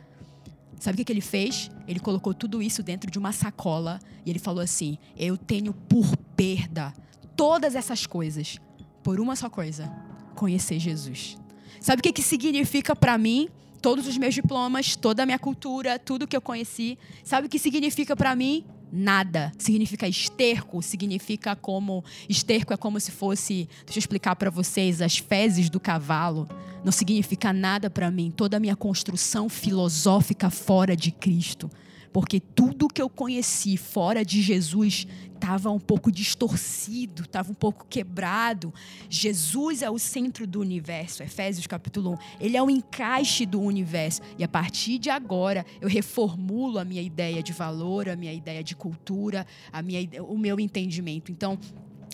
Sabe 0.80 0.96
o 0.96 0.98
que, 0.98 1.04
que 1.04 1.12
ele 1.12 1.22
fez? 1.22 1.70
Ele 1.86 2.00
colocou 2.00 2.34
tudo 2.34 2.62
isso 2.62 2.82
dentro 2.82 3.12
de 3.12 3.20
uma 3.20 3.34
sacola 3.34 4.00
e 4.26 4.30
ele 4.30 4.40
falou 4.40 4.62
assim: 4.64 4.98
Eu 5.18 5.38
tenho 5.38 5.74
por 5.74 6.16
perda 6.36 6.94
todas 7.36 7.76
essas 7.76 8.06
coisas 8.06 8.58
por 9.04 9.20
uma 9.20 9.36
só 9.36 9.50
coisa: 9.50 9.92
conhecer 10.34 10.80
Jesus. 10.80 11.38
Sabe 11.80 12.00
o 12.00 12.04
que, 12.04 12.14
que 12.14 12.22
significa 12.22 12.96
para 12.96 13.18
mim? 13.18 13.50
Todos 13.82 14.08
os 14.08 14.18
meus 14.18 14.34
diplomas, 14.34 14.96
toda 14.96 15.24
a 15.24 15.26
minha 15.26 15.38
cultura, 15.38 16.00
tudo 16.00 16.28
que 16.28 16.36
eu 16.36 16.42
conheci. 16.42 16.98
Sabe 17.24 17.48
o 17.48 17.50
que 17.50 17.60
significa 17.60 18.16
para 18.16 18.36
mim? 18.36 18.66
Nada. 18.92 19.52
Significa 19.58 20.08
esterco, 20.08 20.82
significa 20.82 21.56
como. 21.56 22.04
Esterco 22.28 22.74
é 22.74 22.78
como 22.78 23.00
se 23.00 23.12
fosse. 23.12 23.70
Deixa 23.86 23.98
eu 23.98 24.02
explicar 24.02 24.36
para 24.36 24.50
vocês, 24.50 25.02
as 25.02 25.18
fezes 25.18 25.70
do 25.70 25.80
cavalo. 25.80 26.48
Não 26.84 26.92
significa 26.92 27.54
nada 27.54 27.90
para 27.90 28.10
mim. 28.10 28.32
Toda 28.36 28.58
a 28.58 28.60
minha 28.60 28.76
construção 28.76 29.50
filosófica 29.50 30.50
fora 30.50 30.96
de 30.96 31.12
Cristo 31.12 31.70
porque 32.16 32.40
tudo 32.40 32.88
que 32.88 33.02
eu 33.02 33.10
conheci 33.10 33.76
fora 33.76 34.24
de 34.24 34.42
Jesus 34.42 35.06
estava 35.34 35.70
um 35.70 35.78
pouco 35.82 36.10
distorcido, 36.10 37.24
estava 37.24 37.52
um 37.52 37.54
pouco 37.54 37.86
quebrado. 37.90 38.74
Jesus 39.10 39.82
é 39.82 39.90
o 39.90 40.00
centro 40.00 40.48
do 40.48 40.62
universo, 40.62 41.24
Efésios 41.24 41.68
capítulo 41.68 42.14
1. 42.14 42.18
Ele 42.40 42.56
é 42.56 42.64
o 42.64 42.70
encaixe 42.70 43.46
do 43.46 43.60
universo. 43.60 44.22
E 44.38 44.46
a 44.46 44.48
partir 44.48 44.98
de 44.98 45.10
agora, 45.10 45.66
eu 45.82 45.90
reformulo 45.90 46.80
a 46.80 46.86
minha 46.86 47.02
ideia 47.02 47.44
de 47.44 47.52
valor, 47.52 48.08
a 48.08 48.16
minha 48.16 48.32
ideia 48.32 48.64
de 48.64 48.78
cultura, 48.78 49.46
a 49.70 49.82
minha, 49.82 50.08
o 50.24 50.38
meu 50.38 50.58
entendimento. 50.58 51.34
Então, 51.34 51.60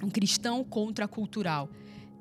um 0.03 0.10
cristão 0.10 0.63
contracultural 0.63 1.70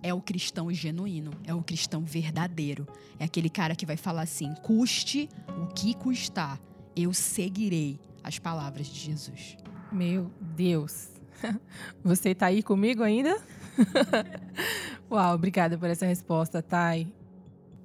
é 0.02 0.12
o 0.12 0.20
cristão 0.20 0.70
genuíno, 0.70 1.30
é 1.46 1.54
o 1.54 1.62
cristão 1.62 2.04
verdadeiro. 2.04 2.86
É 3.18 3.24
aquele 3.24 3.48
cara 3.48 3.74
que 3.74 3.86
vai 3.86 3.96
falar 3.96 4.20
assim: 4.20 4.52
custe 4.62 5.30
o 5.48 5.72
que 5.72 5.94
custar 5.94 6.60
eu 7.02 7.12
seguirei 7.12 7.98
as 8.22 8.38
palavras 8.38 8.86
de 8.86 8.98
Jesus. 8.98 9.56
Meu 9.92 10.30
Deus. 10.40 11.08
Você 12.04 12.30
está 12.30 12.46
aí 12.46 12.62
comigo 12.62 13.02
ainda? 13.02 13.40
Uau, 15.10 15.34
obrigada 15.34 15.76
por 15.78 15.88
essa 15.88 16.06
resposta, 16.06 16.62
Thay. 16.62 17.12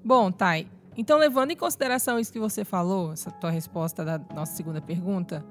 Bom, 0.04 0.32
Thay, 0.32 0.68
então 0.98 1.18
levando 1.18 1.52
em 1.52 1.56
consideração 1.56 2.20
isso 2.20 2.32
que 2.32 2.40
você 2.40 2.64
falou, 2.64 3.14
essa 3.14 3.32
tua 3.32 3.50
resposta 3.50 4.06
da 4.06 4.20
nossa 4.34 4.54
segunda 4.56 4.82
pergunta, 4.82 5.44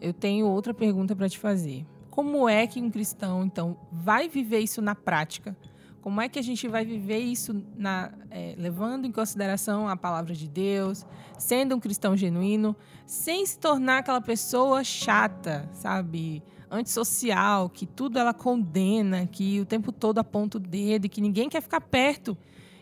eu 0.00 0.12
tenho 0.12 0.46
outra 0.46 0.74
pergunta 0.74 1.14
para 1.14 1.28
te 1.28 1.38
fazer. 1.38 1.86
Como 2.10 2.48
é 2.48 2.66
que 2.66 2.82
um 2.82 2.90
cristão, 2.90 3.44
então, 3.44 3.76
vai 3.92 4.28
viver 4.28 4.58
isso 4.58 4.82
na 4.82 4.94
prática 4.94 5.56
como 6.00 6.20
é 6.20 6.28
que 6.28 6.38
a 6.38 6.42
gente 6.42 6.66
vai 6.66 6.84
viver 6.84 7.18
isso 7.18 7.62
na, 7.76 8.10
é, 8.30 8.54
levando 8.56 9.06
em 9.06 9.12
consideração 9.12 9.88
a 9.88 9.96
palavra 9.96 10.34
de 10.34 10.48
Deus, 10.48 11.04
sendo 11.38 11.74
um 11.74 11.80
cristão 11.80 12.16
genuíno, 12.16 12.74
sem 13.06 13.44
se 13.44 13.58
tornar 13.58 13.98
aquela 13.98 14.20
pessoa 14.20 14.82
chata, 14.82 15.68
sabe? 15.72 16.42
Antissocial, 16.70 17.68
que 17.68 17.84
tudo 17.84 18.18
ela 18.18 18.32
condena, 18.32 19.26
que 19.26 19.60
o 19.60 19.66
tempo 19.66 19.92
todo 19.92 20.18
aponta 20.18 20.56
o 20.56 20.60
dedo, 20.60 21.08
que 21.08 21.20
ninguém 21.20 21.48
quer 21.48 21.60
ficar 21.60 21.80
perto 21.80 22.36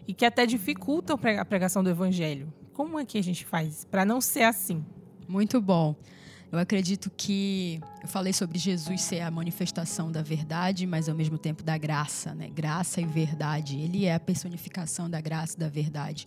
e 0.06 0.14
que 0.14 0.24
até 0.24 0.46
dificulta 0.46 1.14
a 1.14 1.44
pregação 1.44 1.82
do 1.82 1.90
evangelho. 1.90 2.52
Como 2.72 2.98
é 2.98 3.04
que 3.04 3.18
a 3.18 3.22
gente 3.22 3.44
faz 3.44 3.84
para 3.84 4.04
não 4.04 4.20
ser 4.20 4.42
assim? 4.42 4.84
Muito 5.26 5.60
bom. 5.60 5.96
Eu 6.50 6.58
acredito 6.58 7.10
que 7.14 7.78
eu 8.02 8.08
falei 8.08 8.32
sobre 8.32 8.58
Jesus 8.58 9.02
ser 9.02 9.20
a 9.20 9.30
manifestação 9.30 10.10
da 10.10 10.22
verdade, 10.22 10.86
mas 10.86 11.06
ao 11.06 11.14
mesmo 11.14 11.36
tempo 11.36 11.62
da 11.62 11.76
graça, 11.76 12.34
né? 12.34 12.48
Graça 12.48 13.02
e 13.02 13.04
verdade. 13.04 13.78
Ele 13.78 14.06
é 14.06 14.14
a 14.14 14.20
personificação 14.20 15.10
da 15.10 15.20
graça 15.20 15.56
e 15.56 15.60
da 15.60 15.68
verdade. 15.68 16.26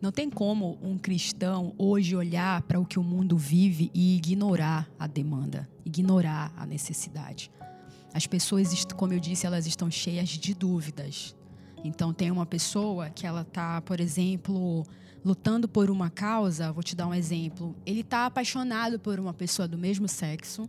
Não 0.00 0.10
tem 0.10 0.30
como 0.30 0.78
um 0.80 0.96
cristão 0.96 1.74
hoje 1.76 2.16
olhar 2.16 2.62
para 2.62 2.80
o 2.80 2.86
que 2.86 2.98
o 2.98 3.02
mundo 3.02 3.36
vive 3.36 3.90
e 3.92 4.16
ignorar 4.16 4.88
a 4.98 5.06
demanda, 5.06 5.68
ignorar 5.84 6.50
a 6.56 6.64
necessidade. 6.64 7.50
As 8.14 8.26
pessoas, 8.26 8.86
como 8.96 9.12
eu 9.12 9.20
disse, 9.20 9.46
elas 9.46 9.66
estão 9.66 9.90
cheias 9.90 10.30
de 10.30 10.54
dúvidas. 10.54 11.36
Então 11.84 12.14
tem 12.14 12.30
uma 12.30 12.46
pessoa 12.46 13.10
que 13.10 13.26
ela 13.26 13.44
tá, 13.44 13.82
por 13.82 14.00
exemplo, 14.00 14.86
lutando 15.24 15.68
por 15.68 15.90
uma 15.90 16.10
causa, 16.10 16.72
vou 16.72 16.82
te 16.82 16.96
dar 16.96 17.06
um 17.06 17.14
exemplo. 17.14 17.76
Ele 17.84 18.00
está 18.00 18.26
apaixonado 18.26 18.98
por 18.98 19.18
uma 19.20 19.34
pessoa 19.34 19.68
do 19.68 19.78
mesmo 19.78 20.08
sexo 20.08 20.68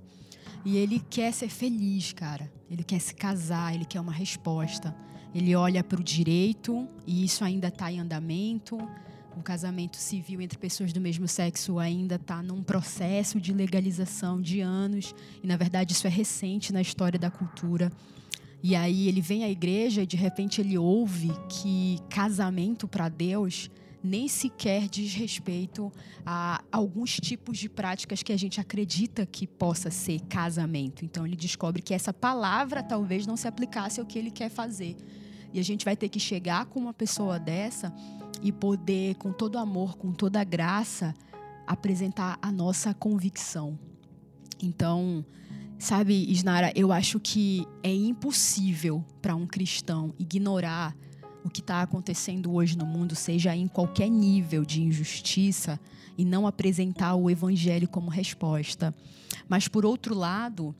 e 0.66 0.78
ele 0.78 1.02
quer 1.10 1.34
ser 1.34 1.50
feliz, 1.50 2.14
cara. 2.14 2.52
Ele 2.70 2.84
quer 2.84 3.00
se 3.00 3.16
casar, 3.16 3.74
ele 3.74 3.86
quer 3.86 4.00
uma 4.00 4.12
resposta. 4.12 4.96
Ele 5.34 5.56
olha 5.56 5.84
para 5.84 6.00
o 6.00 6.04
direito 6.04 6.88
e 7.08 7.24
isso 7.24 7.44
ainda 7.44 7.70
está 7.70 7.92
em 7.92 8.00
andamento. 8.00 8.78
O 9.36 9.42
casamento 9.42 9.96
civil 9.96 10.42
entre 10.42 10.60
pessoas 10.60 10.92
do 10.92 11.00
mesmo 11.00 11.28
sexo 11.28 11.80
ainda 11.80 12.16
está 12.16 12.44
num 12.44 12.62
processo 12.62 13.40
de 13.40 13.54
legalização 13.54 14.42
de 14.42 14.60
anos 14.60 15.16
e 15.42 15.48
na 15.48 15.56
verdade 15.56 15.94
isso 15.94 16.06
é 16.06 16.10
recente 16.10 16.74
na 16.74 16.82
história 16.82 17.18
da 17.18 17.32
cultura. 17.32 17.92
E 18.62 18.76
aí 18.76 19.08
ele 19.08 19.22
vem 19.22 19.44
à 19.44 19.50
igreja 19.50 20.04
e 20.04 20.06
de 20.06 20.18
repente 20.18 20.62
ele 20.62 20.78
ouve 20.78 21.32
que 21.50 21.98
casamento 22.10 22.88
para 22.88 23.10
Deus 23.10 23.72
nem 24.04 24.28
sequer 24.28 24.88
diz 24.88 25.14
respeito 25.14 25.92
a 26.26 26.64
alguns 26.72 27.18
tipos 27.18 27.58
de 27.58 27.70
práticas 27.70 28.24
que 28.24 28.34
a 28.34 28.38
gente 28.38 28.60
acredita 28.60 29.26
que 29.26 29.46
possa 29.46 29.92
ser 29.92 30.20
casamento. 30.22 31.06
Então 31.06 31.26
ele 31.26 31.36
descobre 31.36 31.82
que 31.82 31.94
essa 31.94 32.14
palavra 32.14 32.82
talvez 32.82 33.28
não 33.28 33.38
se 33.38 33.48
aplicasse 33.48 34.00
ao 34.00 34.06
que 34.06 34.18
ele 34.18 34.32
quer 34.32 34.50
fazer. 34.50 34.96
E 35.54 35.60
a 35.60 35.64
gente 35.64 35.86
vai 35.86 35.96
ter 35.96 36.10
que 36.10 36.20
chegar 36.20 36.66
com 36.66 36.80
uma 36.80 36.94
pessoa 36.94 37.38
dessa 37.38 37.94
e 38.42 38.52
poder, 38.52 39.16
com 39.16 39.32
todo 39.32 39.58
amor, 39.58 39.98
com 39.98 40.12
toda 40.12 40.44
graça, 40.44 41.14
apresentar 41.68 42.40
a 42.42 42.52
nossa 42.52 42.94
convicção. 42.94 43.78
Então, 44.62 45.26
sabe, 45.78 46.32
Isnara, 46.32 46.72
eu 46.76 46.92
acho 46.92 47.20
que 47.20 47.68
é 47.84 47.94
impossível 47.94 49.04
para 49.22 49.36
um 49.36 49.46
cristão 49.46 50.14
ignorar 50.18 50.96
o 51.44 51.50
que 51.50 51.62
está 51.62 51.82
acontecendo 51.82 52.54
hoje 52.54 52.78
no 52.78 52.86
mundo, 52.86 53.16
seja 53.16 53.56
em 53.56 53.68
qualquer 53.68 54.10
nível 54.10 54.64
de 54.64 54.82
injustiça, 54.82 55.80
e 56.18 56.26
não 56.26 56.46
apresentar 56.46 57.16
o 57.16 57.30
evangelho 57.30 57.88
como 57.88 58.10
resposta. 58.10 58.94
Mas, 59.48 59.68
por 59.68 59.86
outro 59.86 60.14
lado, 60.14 60.76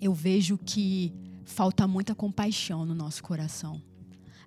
eu 0.00 0.12
vejo 0.12 0.58
que 0.58 1.12
falta 1.44 1.86
muita 1.86 2.14
compaixão 2.14 2.84
no 2.84 2.94
nosso 2.94 3.22
coração. 3.22 3.80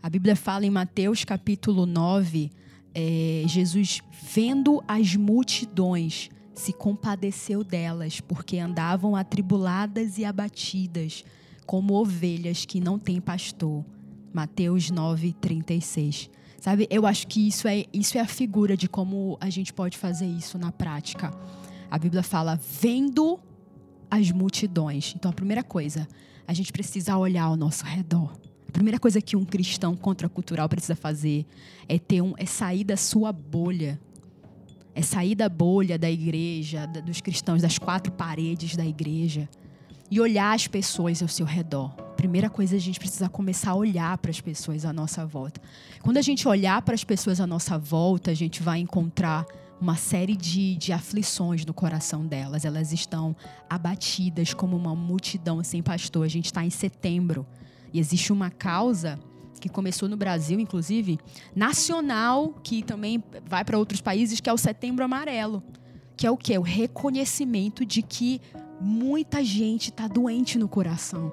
A 0.02 0.10
Bíblia 0.10 0.36
fala 0.36 0.66
em 0.66 0.70
Mateus 0.70 1.24
capítulo 1.24 1.86
9, 1.86 2.52
é, 2.94 3.44
Jesus, 3.48 4.02
vendo 4.34 4.84
as 4.88 5.16
multidões, 5.16 6.30
se 6.54 6.74
compadeceu 6.74 7.64
delas, 7.64 8.20
porque 8.20 8.58
andavam 8.58 9.16
atribuladas 9.16 10.18
e 10.18 10.26
abatidas, 10.26 11.24
como 11.66 11.94
ovelhas 11.94 12.66
que 12.66 12.82
não 12.82 12.98
têm 12.98 13.22
pastor. 13.22 13.86
Mateus 14.34 14.90
9, 14.90 15.34
36. 15.34 16.30
Sabe, 16.60 16.88
eu 16.90 17.06
acho 17.06 17.26
que 17.28 17.48
isso 17.48 17.68
é, 17.68 17.86
isso 17.94 18.18
é 18.18 18.22
a 18.22 18.28
figura 18.28 18.76
de 18.76 18.90
como 18.90 19.38
a 19.40 19.50
gente 19.50 19.72
pode 19.74 19.98
fazer 19.98 20.26
isso 20.26 20.58
na 20.58 20.72
prática. 20.72 21.34
A 21.90 21.98
Bíblia 21.98 22.22
fala, 22.22 22.60
vendo 22.82 23.40
as 24.12 24.32
multidões. 24.32 25.14
Então, 25.16 25.32
a 25.32 25.34
primeira 25.34 25.64
coisa, 25.64 26.08
a 26.48 26.54
gente 26.54 26.72
precisa 26.72 27.18
olhar 27.18 27.44
ao 27.44 27.56
nosso 27.56 27.86
redor. 27.86 28.34
A 28.68 28.72
primeira 28.72 29.00
coisa 29.00 29.22
que 29.22 29.36
um 29.36 29.46
cristão 29.46 29.96
contracultural 29.96 30.68
precisa 30.68 30.96
fazer 30.96 31.46
é 31.88 31.98
ter 31.98 32.22
um, 32.22 32.34
é 32.38 32.46
sair 32.46 32.84
da 32.84 32.98
sua 32.98 33.32
bolha. 33.32 34.00
É 34.94 35.02
sair 35.02 35.36
da 35.36 35.48
bolha 35.48 35.98
da 35.98 36.10
igreja, 36.10 36.86
dos 36.88 37.22
cristãos, 37.22 37.62
das 37.62 37.78
quatro 37.80 38.12
paredes 38.12 38.76
da 38.76 38.86
igreja 38.86 39.48
e 40.12 40.20
olhar 40.20 40.54
as 40.54 40.68
pessoas 40.68 41.22
ao 41.22 41.28
seu 41.28 41.46
redor. 41.46 42.09
Primeira 42.20 42.50
coisa, 42.50 42.76
a 42.76 42.80
gente 42.80 43.00
precisa 43.00 43.30
começar 43.30 43.72
a 43.72 43.76
olhar 43.76 44.18
para 44.18 44.30
as 44.30 44.42
pessoas 44.42 44.84
à 44.84 44.92
nossa 44.92 45.26
volta. 45.26 45.62
Quando 46.02 46.18
a 46.18 46.22
gente 46.22 46.46
olhar 46.50 46.82
para 46.82 46.94
as 46.94 47.02
pessoas 47.02 47.40
à 47.40 47.48
nossa 47.48 47.78
volta, 47.78 48.30
a 48.30 48.34
gente 48.34 48.62
vai 48.62 48.80
encontrar 48.80 49.46
uma 49.80 49.96
série 49.96 50.36
de, 50.36 50.76
de 50.76 50.92
aflições 50.92 51.66
no 51.66 51.74
coração 51.74 52.28
delas. 52.28 52.66
Elas 52.66 52.92
estão 52.92 53.34
abatidas 53.70 54.54
como 54.54 54.76
uma 54.76 54.94
multidão 54.94 55.64
sem 55.64 55.82
pastor. 55.82 56.26
A 56.26 56.28
gente 56.28 56.48
está 56.48 56.62
em 56.62 56.70
setembro 56.70 57.48
e 57.94 58.02
existe 58.02 58.34
uma 58.34 58.50
causa 58.50 59.18
que 59.62 59.70
começou 59.70 60.10
no 60.10 60.18
Brasil, 60.18 60.60
inclusive, 60.60 61.18
nacional, 61.56 62.50
que 62.62 62.84
também 62.84 63.24
vai 63.48 63.64
para 63.64 63.80
outros 63.80 64.02
países, 64.02 64.42
que 64.42 64.50
é 64.50 64.54
o 64.54 64.58
Setembro 64.58 65.06
Amarelo. 65.06 65.64
Que 66.18 66.28
é 66.28 66.32
o 66.32 66.36
quê? 66.36 66.58
O 66.58 66.64
reconhecimento 66.64 67.86
de 67.86 68.02
que 68.02 68.42
muita 68.82 69.42
gente 69.42 69.90
está 69.90 70.06
doente 70.06 70.60
no 70.60 70.68
coração. 70.68 71.32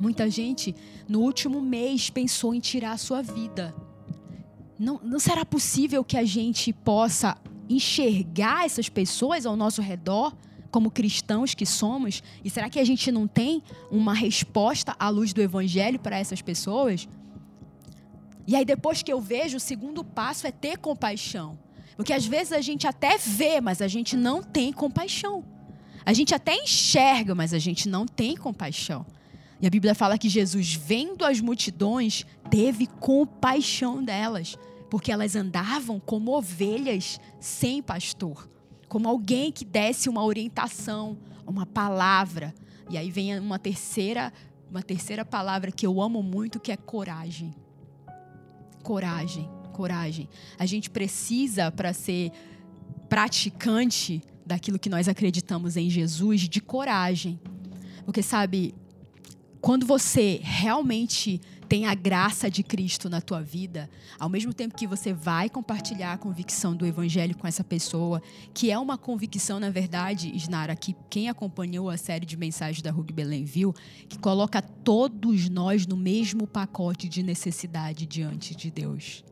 Muita 0.00 0.28
gente, 0.28 0.74
no 1.08 1.20
último 1.20 1.60
mês, 1.60 2.10
pensou 2.10 2.54
em 2.54 2.60
tirar 2.60 2.92
a 2.92 2.98
sua 2.98 3.22
vida. 3.22 3.74
Não, 4.78 5.00
não 5.02 5.18
será 5.18 5.44
possível 5.44 6.04
que 6.04 6.16
a 6.16 6.24
gente 6.24 6.72
possa 6.72 7.36
enxergar 7.68 8.66
essas 8.66 8.88
pessoas 8.88 9.46
ao 9.46 9.56
nosso 9.56 9.80
redor 9.80 10.36
como 10.70 10.90
cristãos 10.90 11.54
que 11.54 11.64
somos? 11.64 12.22
E 12.44 12.50
será 12.50 12.68
que 12.68 12.78
a 12.78 12.84
gente 12.84 13.10
não 13.10 13.26
tem 13.26 13.62
uma 13.90 14.12
resposta 14.12 14.94
à 14.98 15.08
luz 15.08 15.32
do 15.32 15.40
evangelho 15.40 15.98
para 15.98 16.18
essas 16.18 16.42
pessoas? 16.42 17.08
E 18.46 18.54
aí, 18.54 18.64
depois 18.64 19.02
que 19.02 19.10
eu 19.10 19.18
vejo, 19.18 19.56
o 19.56 19.60
segundo 19.60 20.04
passo 20.04 20.46
é 20.46 20.52
ter 20.52 20.76
compaixão. 20.76 21.58
Porque 21.96 22.12
às 22.12 22.26
vezes 22.26 22.52
a 22.52 22.60
gente 22.60 22.86
até 22.86 23.16
vê, 23.16 23.58
mas 23.58 23.80
a 23.80 23.88
gente 23.88 24.16
não 24.16 24.42
tem 24.42 24.70
compaixão. 24.70 25.42
A 26.04 26.12
gente 26.12 26.34
até 26.34 26.54
enxerga, 26.54 27.34
mas 27.34 27.54
a 27.54 27.58
gente 27.58 27.88
não 27.88 28.06
tem 28.06 28.36
compaixão. 28.36 29.06
E 29.60 29.66
a 29.66 29.70
Bíblia 29.70 29.94
fala 29.94 30.18
que 30.18 30.28
Jesus, 30.28 30.74
vendo 30.74 31.24
as 31.24 31.40
multidões, 31.40 32.26
teve 32.50 32.86
compaixão 32.86 34.04
delas, 34.04 34.56
porque 34.90 35.10
elas 35.10 35.34
andavam 35.34 35.98
como 35.98 36.36
ovelhas 36.36 37.18
sem 37.40 37.82
pastor, 37.82 38.48
como 38.88 39.08
alguém 39.08 39.50
que 39.50 39.64
desse 39.64 40.08
uma 40.08 40.24
orientação, 40.24 41.16
uma 41.46 41.64
palavra. 41.64 42.54
E 42.90 42.98
aí 42.98 43.10
vem 43.10 43.38
uma 43.38 43.58
terceira, 43.58 44.32
uma 44.70 44.82
terceira 44.82 45.24
palavra 45.24 45.72
que 45.72 45.86
eu 45.86 46.00
amo 46.00 46.22
muito, 46.22 46.60
que 46.60 46.70
é 46.70 46.76
coragem. 46.76 47.54
Coragem, 48.82 49.48
coragem. 49.72 50.28
A 50.58 50.66
gente 50.66 50.90
precisa 50.90 51.72
para 51.72 51.92
ser 51.92 52.30
praticante 53.08 54.22
daquilo 54.44 54.78
que 54.78 54.88
nós 54.88 55.08
acreditamos 55.08 55.76
em 55.76 55.88
Jesus 55.90 56.42
de 56.42 56.60
coragem. 56.60 57.40
Porque, 58.04 58.22
sabe, 58.22 58.74
quando 59.60 59.86
você 59.86 60.40
realmente 60.42 61.40
tem 61.68 61.86
a 61.86 61.94
graça 61.94 62.50
de 62.50 62.62
Cristo 62.62 63.10
na 63.10 63.20
tua 63.20 63.42
vida, 63.42 63.90
ao 64.18 64.28
mesmo 64.28 64.54
tempo 64.54 64.76
que 64.76 64.86
você 64.86 65.12
vai 65.12 65.50
compartilhar 65.50 66.12
a 66.12 66.18
convicção 66.18 66.76
do 66.76 66.86
Evangelho 66.86 67.36
com 67.36 67.46
essa 67.46 67.64
pessoa, 67.64 68.22
que 68.54 68.70
é 68.70 68.78
uma 68.78 68.96
convicção, 68.96 69.58
na 69.58 69.70
verdade, 69.70 70.34
Isnara, 70.34 70.76
que 70.76 70.94
quem 71.10 71.28
acompanhou 71.28 71.90
a 71.90 71.96
série 71.96 72.24
de 72.24 72.36
mensagens 72.36 72.82
da 72.82 72.90
Rug 72.90 73.12
Belém 73.12 73.44
viu, 73.44 73.74
que 74.08 74.18
coloca 74.18 74.62
todos 74.62 75.48
nós 75.48 75.86
no 75.86 75.96
mesmo 75.96 76.46
pacote 76.46 77.08
de 77.08 77.22
necessidade 77.22 78.06
diante 78.06 78.54
de 78.54 78.70
Deus. 78.70 79.24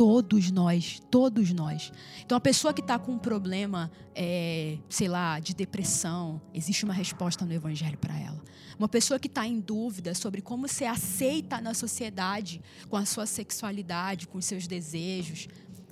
Todos 0.00 0.50
nós, 0.50 0.98
todos 1.10 1.52
nós. 1.52 1.92
Então, 2.24 2.34
a 2.34 2.40
pessoa 2.40 2.72
que 2.72 2.80
está 2.80 2.98
com 2.98 3.12
um 3.12 3.18
problema, 3.18 3.92
é, 4.14 4.78
sei 4.88 5.08
lá, 5.08 5.38
de 5.38 5.54
depressão, 5.54 6.40
existe 6.54 6.86
uma 6.86 6.94
resposta 6.94 7.44
no 7.44 7.52
Evangelho 7.52 7.98
para 7.98 8.18
ela. 8.18 8.42
Uma 8.78 8.88
pessoa 8.88 9.20
que 9.20 9.26
está 9.26 9.46
em 9.46 9.60
dúvida 9.60 10.14
sobre 10.14 10.40
como 10.40 10.66
ser 10.66 10.86
aceita 10.86 11.60
na 11.60 11.74
sociedade 11.74 12.62
com 12.88 12.96
a 12.96 13.04
sua 13.04 13.26
sexualidade, 13.26 14.26
com 14.26 14.38
os 14.38 14.46
seus 14.46 14.66
desejos, 14.66 15.48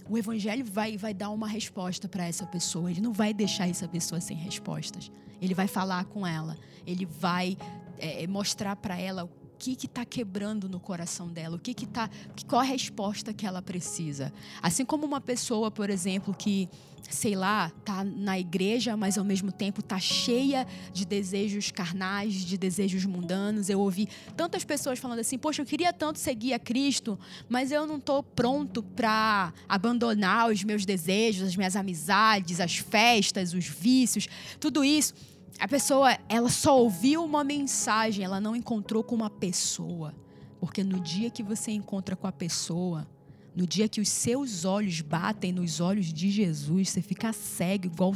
o 0.09 0.17
Evangelho 0.17 0.65
vai, 0.65 0.97
vai 0.97 1.13
dar 1.13 1.29
uma 1.29 1.47
resposta 1.47 2.09
para 2.09 2.25
essa 2.25 2.47
pessoa. 2.47 2.91
Ele 2.91 3.03
não 3.03 3.13
vai 3.13 3.35
deixar 3.35 3.69
essa 3.69 3.87
pessoa 3.87 4.23
sem 4.23 4.39
respostas. 4.39 5.13
Ele 5.39 5.53
vai 5.53 5.69
falar 5.69 6.07
com 6.07 6.27
ela. 6.27 6.57
Ele 6.87 7.05
vai 7.05 7.59
é, 7.99 8.27
mostrar 8.27 8.75
para 8.75 8.99
ela 8.99 9.29
que 9.59 9.75
que 9.75 9.87
está 9.87 10.05
quebrando 10.05 10.69
no 10.69 10.79
coração 10.79 11.29
dela, 11.29 11.57
o 11.57 11.59
que 11.59 11.75
que 11.75 11.87
tá, 11.87 12.09
qual 12.47 12.61
a 12.61 12.65
resposta 12.65 13.33
que 13.35 13.47
ela 13.47 13.61
precisa. 13.61 14.33
Assim 14.63 14.85
como 14.85 15.05
uma 15.05 15.21
pessoa, 15.21 15.71
por 15.71 15.91
exemplo, 15.91 16.35
que 16.35 16.69
sei 17.11 17.35
lá, 17.35 17.71
tá 17.85 18.05
na 18.05 18.39
igreja, 18.39 18.97
mas 18.97 19.17
ao 19.17 19.25
mesmo 19.25 19.51
tempo 19.51 19.83
tá 19.83 19.99
cheia 19.99 20.67
de 20.93 21.07
desejos 21.07 21.71
carnais, 21.71 22.35
de 22.35 22.59
desejos 22.59 23.05
mundanos. 23.05 23.71
Eu 23.71 23.81
ouvi 23.81 24.09
tantas 24.37 24.65
pessoas 24.65 24.99
falando 24.99 25.21
assim: 25.21 25.39
"Poxa, 25.39 25.63
eu 25.63 25.67
queria 25.67 25.93
tanto 25.93 26.19
seguir 26.19 26.53
a 26.53 26.59
Cristo, 26.59 27.19
mas 27.49 27.73
eu 27.73 27.87
não 27.87 27.99
tô 27.99 28.23
pronto 28.23 28.83
para 28.83 29.53
abandonar 29.69 30.51
os 30.51 30.63
meus 30.65 30.85
desejos, 30.85 31.49
as 31.49 31.57
minhas 31.57 31.77
amizades, 31.77 32.61
as 32.61 32.77
festas, 32.77 33.55
os 33.55 33.67
vícios, 33.67 34.29
tudo 34.61 34.85
isso" 34.85 35.15
a 35.59 35.67
pessoa, 35.67 36.17
ela 36.29 36.49
só 36.49 36.79
ouviu 36.81 37.25
uma 37.25 37.43
mensagem, 37.43 38.25
ela 38.25 38.41
não 38.41 38.55
encontrou 38.55 39.03
com 39.03 39.15
uma 39.15 39.31
pessoa. 39.31 40.15
Porque 40.61 40.83
no 40.83 41.01
dia 41.01 41.31
que 41.31 41.43
você 41.43 41.71
encontra 41.71 42.17
com 42.17 42.27
a 42.27 42.33
pessoa, 42.33 43.07
no 43.55 43.67
dia 43.67 43.89
que 43.89 44.01
os 44.01 44.09
seus 44.09 44.65
olhos 44.65 45.01
batem 45.01 45.53
nos 45.53 45.81
olhos 45.81 46.13
de 46.13 46.31
Jesus, 46.31 46.91
você 46.91 47.03
fica 47.03 47.33
cego, 47.33 47.87
igual 47.87 48.13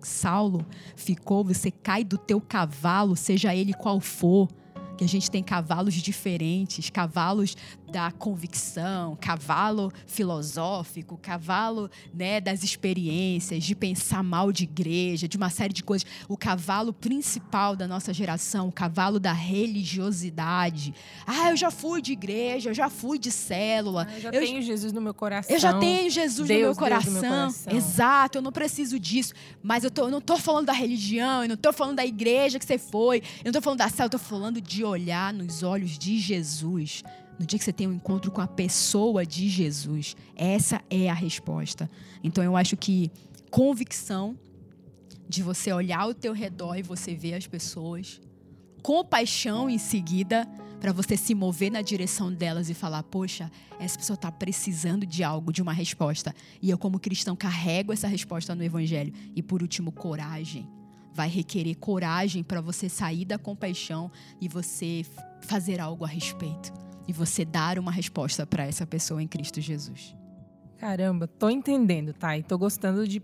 Saulo 0.00 0.66
ficou, 0.96 1.44
você 1.44 1.70
cai 1.70 2.02
do 2.02 2.18
teu 2.18 2.40
cavalo, 2.40 3.16
seja 3.16 3.54
ele 3.54 3.72
qual 3.72 4.00
for. 4.00 4.48
Que 4.96 5.04
a 5.04 5.08
gente 5.08 5.30
tem 5.30 5.42
cavalos 5.42 5.94
diferentes, 5.94 6.90
cavalos 6.90 7.56
da 7.90 8.10
convicção, 8.12 9.18
cavalo 9.20 9.92
filosófico, 10.06 11.18
cavalo 11.20 11.90
né, 12.14 12.40
das 12.40 12.62
experiências, 12.62 13.64
de 13.64 13.74
pensar 13.74 14.22
mal 14.22 14.52
de 14.52 14.64
igreja, 14.64 15.26
de 15.26 15.36
uma 15.36 15.50
série 15.50 15.72
de 15.72 15.82
coisas. 15.82 16.08
O 16.28 16.36
cavalo 16.36 16.92
principal 16.92 17.74
da 17.74 17.86
nossa 17.86 18.12
geração, 18.12 18.68
o 18.68 18.72
cavalo 18.72 19.18
da 19.18 19.32
religiosidade. 19.32 20.94
Ah, 21.26 21.50
eu 21.50 21.56
já 21.56 21.70
fui 21.70 22.00
de 22.00 22.12
igreja, 22.12 22.70
eu 22.70 22.74
já 22.74 22.88
fui 22.88 23.18
de 23.18 23.30
célula. 23.30 24.06
Ah, 24.08 24.14
eu 24.14 24.20
já 24.20 24.30
eu, 24.30 24.40
tenho 24.40 24.62
Jesus 24.62 24.92
no 24.92 25.00
meu 25.00 25.12
coração. 25.12 25.54
Eu 25.54 25.60
já 25.60 25.78
tenho 25.78 26.10
Jesus 26.10 26.46
Deus, 26.46 26.60
no, 26.60 26.66
meu 26.66 26.76
coração. 26.76 27.12
Meu 27.12 27.22
coração. 27.22 27.76
Exato, 27.76 28.38
eu 28.38 28.42
não 28.42 28.52
preciso 28.52 28.98
disso. 28.98 29.34
Mas 29.62 29.82
eu, 29.82 29.90
tô, 29.90 30.02
eu 30.02 30.10
não 30.10 30.18
estou 30.18 30.38
falando 30.38 30.66
da 30.66 30.72
religião, 30.72 31.42
eu 31.42 31.48
não 31.48 31.54
estou 31.54 31.72
falando 31.72 31.96
da 31.96 32.06
igreja 32.06 32.58
que 32.58 32.64
você 32.64 32.78
foi, 32.78 33.18
eu 33.18 33.46
não 33.46 33.50
estou 33.50 33.62
falando 33.62 33.78
da 33.78 33.88
célula, 33.88 34.04
eu 34.04 34.16
estou 34.16 34.20
falando 34.20 34.60
de 34.60 34.84
olhar 34.84 35.32
nos 35.32 35.62
olhos 35.62 35.98
de 35.98 36.18
Jesus 36.18 37.02
no 37.40 37.46
dia 37.46 37.58
que 37.58 37.64
você 37.64 37.72
tem 37.72 37.88
um 37.88 37.94
encontro 37.94 38.30
com 38.30 38.42
a 38.42 38.46
pessoa 38.46 39.24
de 39.24 39.48
Jesus. 39.48 40.14
Essa 40.36 40.82
é 40.90 41.08
a 41.08 41.14
resposta. 41.14 41.90
Então 42.22 42.44
eu 42.44 42.54
acho 42.54 42.76
que 42.76 43.10
convicção 43.50 44.38
de 45.26 45.42
você 45.42 45.72
olhar 45.72 46.00
ao 46.00 46.12
teu 46.12 46.34
redor 46.34 46.76
e 46.76 46.82
você 46.82 47.14
ver 47.14 47.32
as 47.32 47.46
pessoas, 47.46 48.20
compaixão 48.82 49.70
em 49.70 49.78
seguida 49.78 50.46
para 50.82 50.92
você 50.92 51.16
se 51.16 51.34
mover 51.34 51.72
na 51.72 51.80
direção 51.80 52.30
delas 52.30 52.68
e 52.68 52.74
falar: 52.74 53.04
"Poxa, 53.04 53.50
essa 53.78 53.96
pessoa 53.96 54.16
está 54.16 54.30
precisando 54.30 55.06
de 55.06 55.24
algo, 55.24 55.50
de 55.50 55.62
uma 55.62 55.72
resposta". 55.72 56.34
E 56.60 56.68
eu 56.68 56.76
como 56.76 57.00
cristão 57.00 57.34
carrego 57.34 57.90
essa 57.90 58.06
resposta 58.06 58.54
no 58.54 58.62
evangelho. 58.62 59.14
E 59.34 59.42
por 59.42 59.62
último, 59.62 59.90
coragem. 59.90 60.68
Vai 61.14 61.30
requerer 61.30 61.76
coragem 61.76 62.42
para 62.42 62.60
você 62.60 62.86
sair 62.86 63.24
da 63.24 63.38
compaixão 63.38 64.12
e 64.38 64.46
você 64.46 65.06
fazer 65.40 65.80
algo 65.80 66.04
a 66.04 66.08
respeito 66.08 66.89
e 67.10 67.12
você 67.12 67.44
dar 67.44 67.76
uma 67.76 67.90
resposta 67.90 68.46
para 68.46 68.64
essa 68.64 68.86
pessoa 68.86 69.20
em 69.20 69.26
Cristo 69.26 69.60
Jesus. 69.60 70.14
Caramba, 70.78 71.26
tô 71.26 71.50
entendendo, 71.50 72.14
tá? 72.14 72.38
E 72.38 72.42
tô 72.44 72.56
gostando 72.56 73.06
de, 73.06 73.20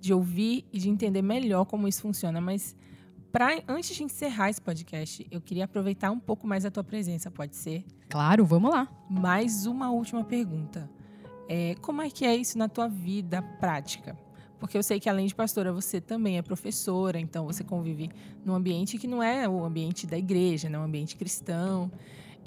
de 0.00 0.12
ouvir 0.12 0.66
e 0.72 0.78
de 0.80 0.90
entender 0.90 1.22
melhor 1.22 1.64
como 1.64 1.86
isso 1.86 2.02
funciona, 2.02 2.40
mas 2.40 2.74
pra, 3.30 3.62
antes 3.68 3.94
de 3.94 4.02
encerrar 4.02 4.50
esse 4.50 4.60
podcast, 4.60 5.24
eu 5.30 5.40
queria 5.40 5.66
aproveitar 5.66 6.10
um 6.10 6.18
pouco 6.18 6.48
mais 6.48 6.64
a 6.64 6.70
tua 6.70 6.82
presença, 6.82 7.30
pode 7.30 7.54
ser? 7.54 7.84
Claro, 8.08 8.44
vamos 8.44 8.72
lá. 8.72 8.88
Mais 9.08 9.66
uma 9.66 9.88
última 9.92 10.24
pergunta. 10.24 10.90
É, 11.48 11.76
como 11.80 12.02
é 12.02 12.10
que 12.10 12.26
é 12.26 12.34
isso 12.34 12.58
na 12.58 12.68
tua 12.68 12.88
vida 12.88 13.40
prática? 13.40 14.18
Porque 14.58 14.76
eu 14.76 14.82
sei 14.82 14.98
que 14.98 15.08
além 15.08 15.28
de 15.28 15.34
pastora, 15.34 15.72
você 15.72 16.00
também 16.00 16.38
é 16.38 16.42
professora, 16.42 17.20
então 17.20 17.46
você 17.46 17.62
convive 17.62 18.10
num 18.44 18.52
ambiente 18.52 18.98
que 18.98 19.06
não 19.06 19.22
é 19.22 19.48
o 19.48 19.64
ambiente 19.64 20.08
da 20.08 20.18
igreja, 20.18 20.68
não 20.68 20.80
é 20.80 20.82
um 20.82 20.86
ambiente 20.86 21.14
cristão. 21.14 21.88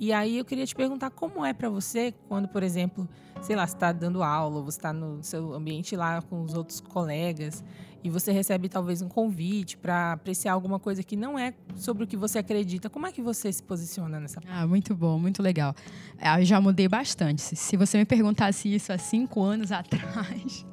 E 0.01 0.11
aí 0.11 0.39
eu 0.39 0.43
queria 0.43 0.65
te 0.65 0.73
perguntar 0.73 1.11
como 1.11 1.45
é 1.45 1.53
para 1.53 1.69
você 1.69 2.11
quando, 2.27 2.47
por 2.47 2.63
exemplo, 2.63 3.07
sei 3.39 3.55
lá, 3.55 3.67
você 3.67 3.75
está 3.75 3.91
dando 3.91 4.23
aula, 4.23 4.59
você 4.59 4.79
está 4.79 4.91
no 4.91 5.21
seu 5.21 5.53
ambiente 5.53 5.95
lá 5.95 6.23
com 6.23 6.41
os 6.41 6.55
outros 6.55 6.79
colegas 6.79 7.63
e 8.03 8.09
você 8.09 8.31
recebe 8.31 8.67
talvez 8.67 9.03
um 9.03 9.07
convite 9.07 9.77
para 9.77 10.13
apreciar 10.13 10.53
alguma 10.53 10.79
coisa 10.79 11.03
que 11.03 11.15
não 11.15 11.37
é 11.37 11.53
sobre 11.75 12.03
o 12.03 12.07
que 12.07 12.17
você 12.17 12.39
acredita. 12.39 12.89
Como 12.89 13.05
é 13.05 13.11
que 13.11 13.21
você 13.21 13.53
se 13.53 13.61
posiciona 13.61 14.19
nessa? 14.19 14.41
Ah, 14.49 14.65
muito 14.65 14.95
bom, 14.95 15.19
muito 15.19 15.43
legal. 15.43 15.75
Ah, 16.17 16.41
eu 16.41 16.45
já 16.45 16.59
mudei 16.59 16.87
bastante. 16.87 17.55
Se 17.55 17.77
você 17.77 17.99
me 17.99 18.05
perguntasse 18.05 18.73
isso 18.73 18.91
há 18.91 18.97
cinco 18.97 19.43
anos 19.43 19.69
atrás, 19.71 20.65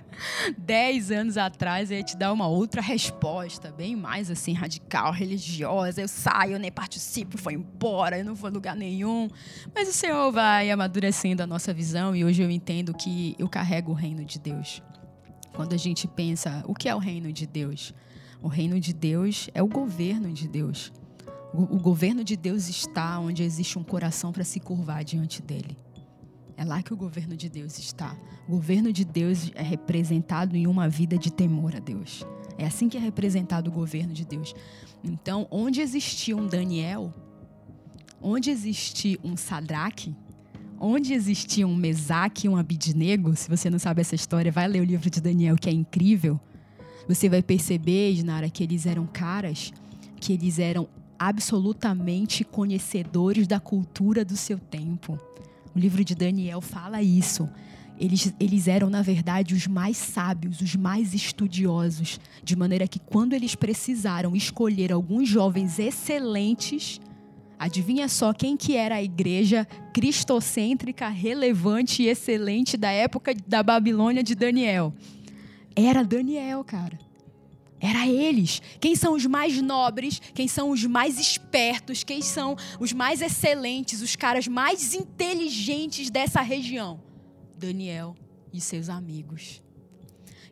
dez 0.58 1.10
anos 1.10 1.36
atrás, 1.36 1.90
eu 1.90 1.98
ia 1.98 2.02
te 2.02 2.16
dar 2.16 2.32
uma 2.32 2.46
outra 2.46 2.80
resposta, 2.80 3.70
bem 3.70 3.96
mais 3.96 4.30
assim, 4.30 4.52
radical, 4.52 5.12
religiosa. 5.12 6.00
Eu 6.00 6.08
saio, 6.08 6.58
nem 6.58 6.70
participo, 6.70 7.38
foi 7.38 7.54
embora, 7.54 8.18
eu 8.18 8.24
não 8.24 8.34
vou 8.34 8.48
a 8.48 8.52
lugar 8.52 8.76
nenhum. 8.76 9.28
Mas 9.74 9.88
o 9.88 9.92
Senhor 9.92 10.30
vai 10.32 10.70
amadurecendo 10.70 11.42
a 11.42 11.46
nossa 11.46 11.72
visão 11.72 12.14
e 12.14 12.24
hoje 12.24 12.42
eu 12.42 12.50
entendo 12.50 12.94
que 12.94 13.34
eu 13.38 13.48
carrego 13.48 13.92
o 13.92 13.94
reino 13.94 14.24
de 14.24 14.38
Deus. 14.38 14.82
Quando 15.54 15.72
a 15.72 15.78
gente 15.78 16.06
pensa, 16.06 16.62
o 16.66 16.74
que 16.74 16.88
é 16.88 16.94
o 16.94 16.98
reino 16.98 17.32
de 17.32 17.46
Deus? 17.46 17.94
O 18.42 18.48
reino 18.48 18.78
de 18.78 18.92
Deus 18.92 19.48
é 19.54 19.62
o 19.62 19.66
governo 19.66 20.32
de 20.32 20.46
Deus. 20.46 20.92
O 21.52 21.78
governo 21.78 22.22
de 22.22 22.36
Deus 22.36 22.68
está 22.68 23.18
onde 23.18 23.42
existe 23.42 23.78
um 23.78 23.82
coração 23.82 24.30
para 24.30 24.44
se 24.44 24.60
curvar 24.60 25.02
diante 25.02 25.40
dele. 25.40 25.78
É 26.56 26.64
lá 26.64 26.82
que 26.82 26.92
o 26.92 26.96
governo 26.96 27.36
de 27.36 27.48
Deus 27.48 27.78
está. 27.78 28.16
O 28.48 28.52
governo 28.52 28.92
de 28.92 29.04
Deus 29.04 29.50
é 29.54 29.62
representado 29.62 30.56
em 30.56 30.66
uma 30.66 30.88
vida 30.88 31.18
de 31.18 31.30
temor 31.30 31.76
a 31.76 31.78
Deus. 31.78 32.24
É 32.56 32.64
assim 32.64 32.88
que 32.88 32.96
é 32.96 33.00
representado 33.00 33.70
o 33.70 33.72
governo 33.72 34.14
de 34.14 34.24
Deus. 34.24 34.54
Então, 35.04 35.46
onde 35.50 35.80
existia 35.80 36.36
um 36.36 36.46
Daniel, 36.46 37.12
onde 38.22 38.50
existia 38.50 39.18
um 39.22 39.36
Sadraque, 39.36 40.14
onde 40.80 41.12
existia 41.12 41.66
um 41.66 41.76
Mesaque 41.76 42.46
e 42.46 42.48
um 42.48 42.56
Abidnego, 42.56 43.36
se 43.36 43.48
você 43.48 43.68
não 43.68 43.78
sabe 43.78 44.00
essa 44.00 44.14
história, 44.14 44.50
vai 44.50 44.66
ler 44.66 44.80
o 44.80 44.84
livro 44.84 45.10
de 45.10 45.20
Daniel, 45.20 45.56
que 45.56 45.68
é 45.68 45.72
incrível. 45.72 46.40
Você 47.06 47.28
vai 47.28 47.42
perceber, 47.42 48.12
Isnara, 48.12 48.48
que 48.48 48.62
eles 48.62 48.86
eram 48.86 49.06
caras, 49.06 49.72
que 50.18 50.32
eles 50.32 50.58
eram 50.58 50.88
absolutamente 51.18 52.44
conhecedores 52.44 53.46
da 53.46 53.60
cultura 53.60 54.24
do 54.24 54.36
seu 54.36 54.58
tempo. 54.58 55.18
O 55.76 55.78
livro 55.78 56.02
de 56.02 56.14
Daniel 56.14 56.62
fala 56.62 57.02
isso. 57.02 57.46
Eles, 58.00 58.32
eles 58.40 58.66
eram, 58.66 58.88
na 58.88 59.02
verdade, 59.02 59.54
os 59.54 59.66
mais 59.66 59.98
sábios, 59.98 60.62
os 60.62 60.74
mais 60.74 61.12
estudiosos, 61.12 62.18
de 62.42 62.56
maneira 62.56 62.88
que, 62.88 62.98
quando 62.98 63.34
eles 63.34 63.54
precisaram 63.54 64.34
escolher 64.34 64.90
alguns 64.90 65.28
jovens 65.28 65.78
excelentes, 65.78 66.98
adivinha 67.58 68.08
só 68.08 68.32
quem 68.32 68.56
que 68.56 68.74
era 68.74 68.94
a 68.94 69.02
igreja 69.02 69.66
cristocêntrica, 69.92 71.10
relevante 71.10 72.02
e 72.02 72.08
excelente 72.08 72.78
da 72.78 72.90
época 72.90 73.34
da 73.46 73.62
Babilônia 73.62 74.22
de 74.22 74.34
Daniel? 74.34 74.94
Era 75.76 76.02
Daniel, 76.02 76.64
cara. 76.64 77.05
Era 77.80 78.06
eles. 78.08 78.62
Quem 78.80 78.96
são 78.96 79.14
os 79.14 79.26
mais 79.26 79.60
nobres, 79.60 80.20
quem 80.34 80.48
são 80.48 80.70
os 80.70 80.84
mais 80.84 81.18
espertos, 81.18 82.02
quem 82.02 82.22
são 82.22 82.56
os 82.80 82.92
mais 82.92 83.20
excelentes, 83.20 84.00
os 84.00 84.16
caras 84.16 84.48
mais 84.48 84.94
inteligentes 84.94 86.10
dessa 86.10 86.40
região? 86.40 87.00
Daniel 87.56 88.16
e 88.52 88.60
seus 88.60 88.88
amigos. 88.88 89.62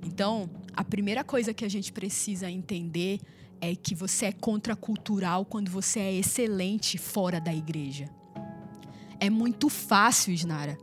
Então, 0.03 0.51
a 0.75 0.85
primeira 0.85 1.25
coisa 1.25 1.55
que 1.55 1.65
a 1.65 1.69
gente 1.69 1.93
precisa 1.93 2.51
entender 2.51 3.21
é 3.61 3.75
que 3.75 3.95
você 3.95 4.27
é 4.27 4.33
contracultural 4.33 5.47
quando 5.47 5.71
você 5.71 6.01
é 6.01 6.13
excelente 6.13 6.99
fora 6.99 7.41
da 7.41 7.55
igreja. 7.55 8.11
É 9.19 9.31
muito 9.31 9.71
fácil, 9.71 10.35
Isnara, 10.35 10.77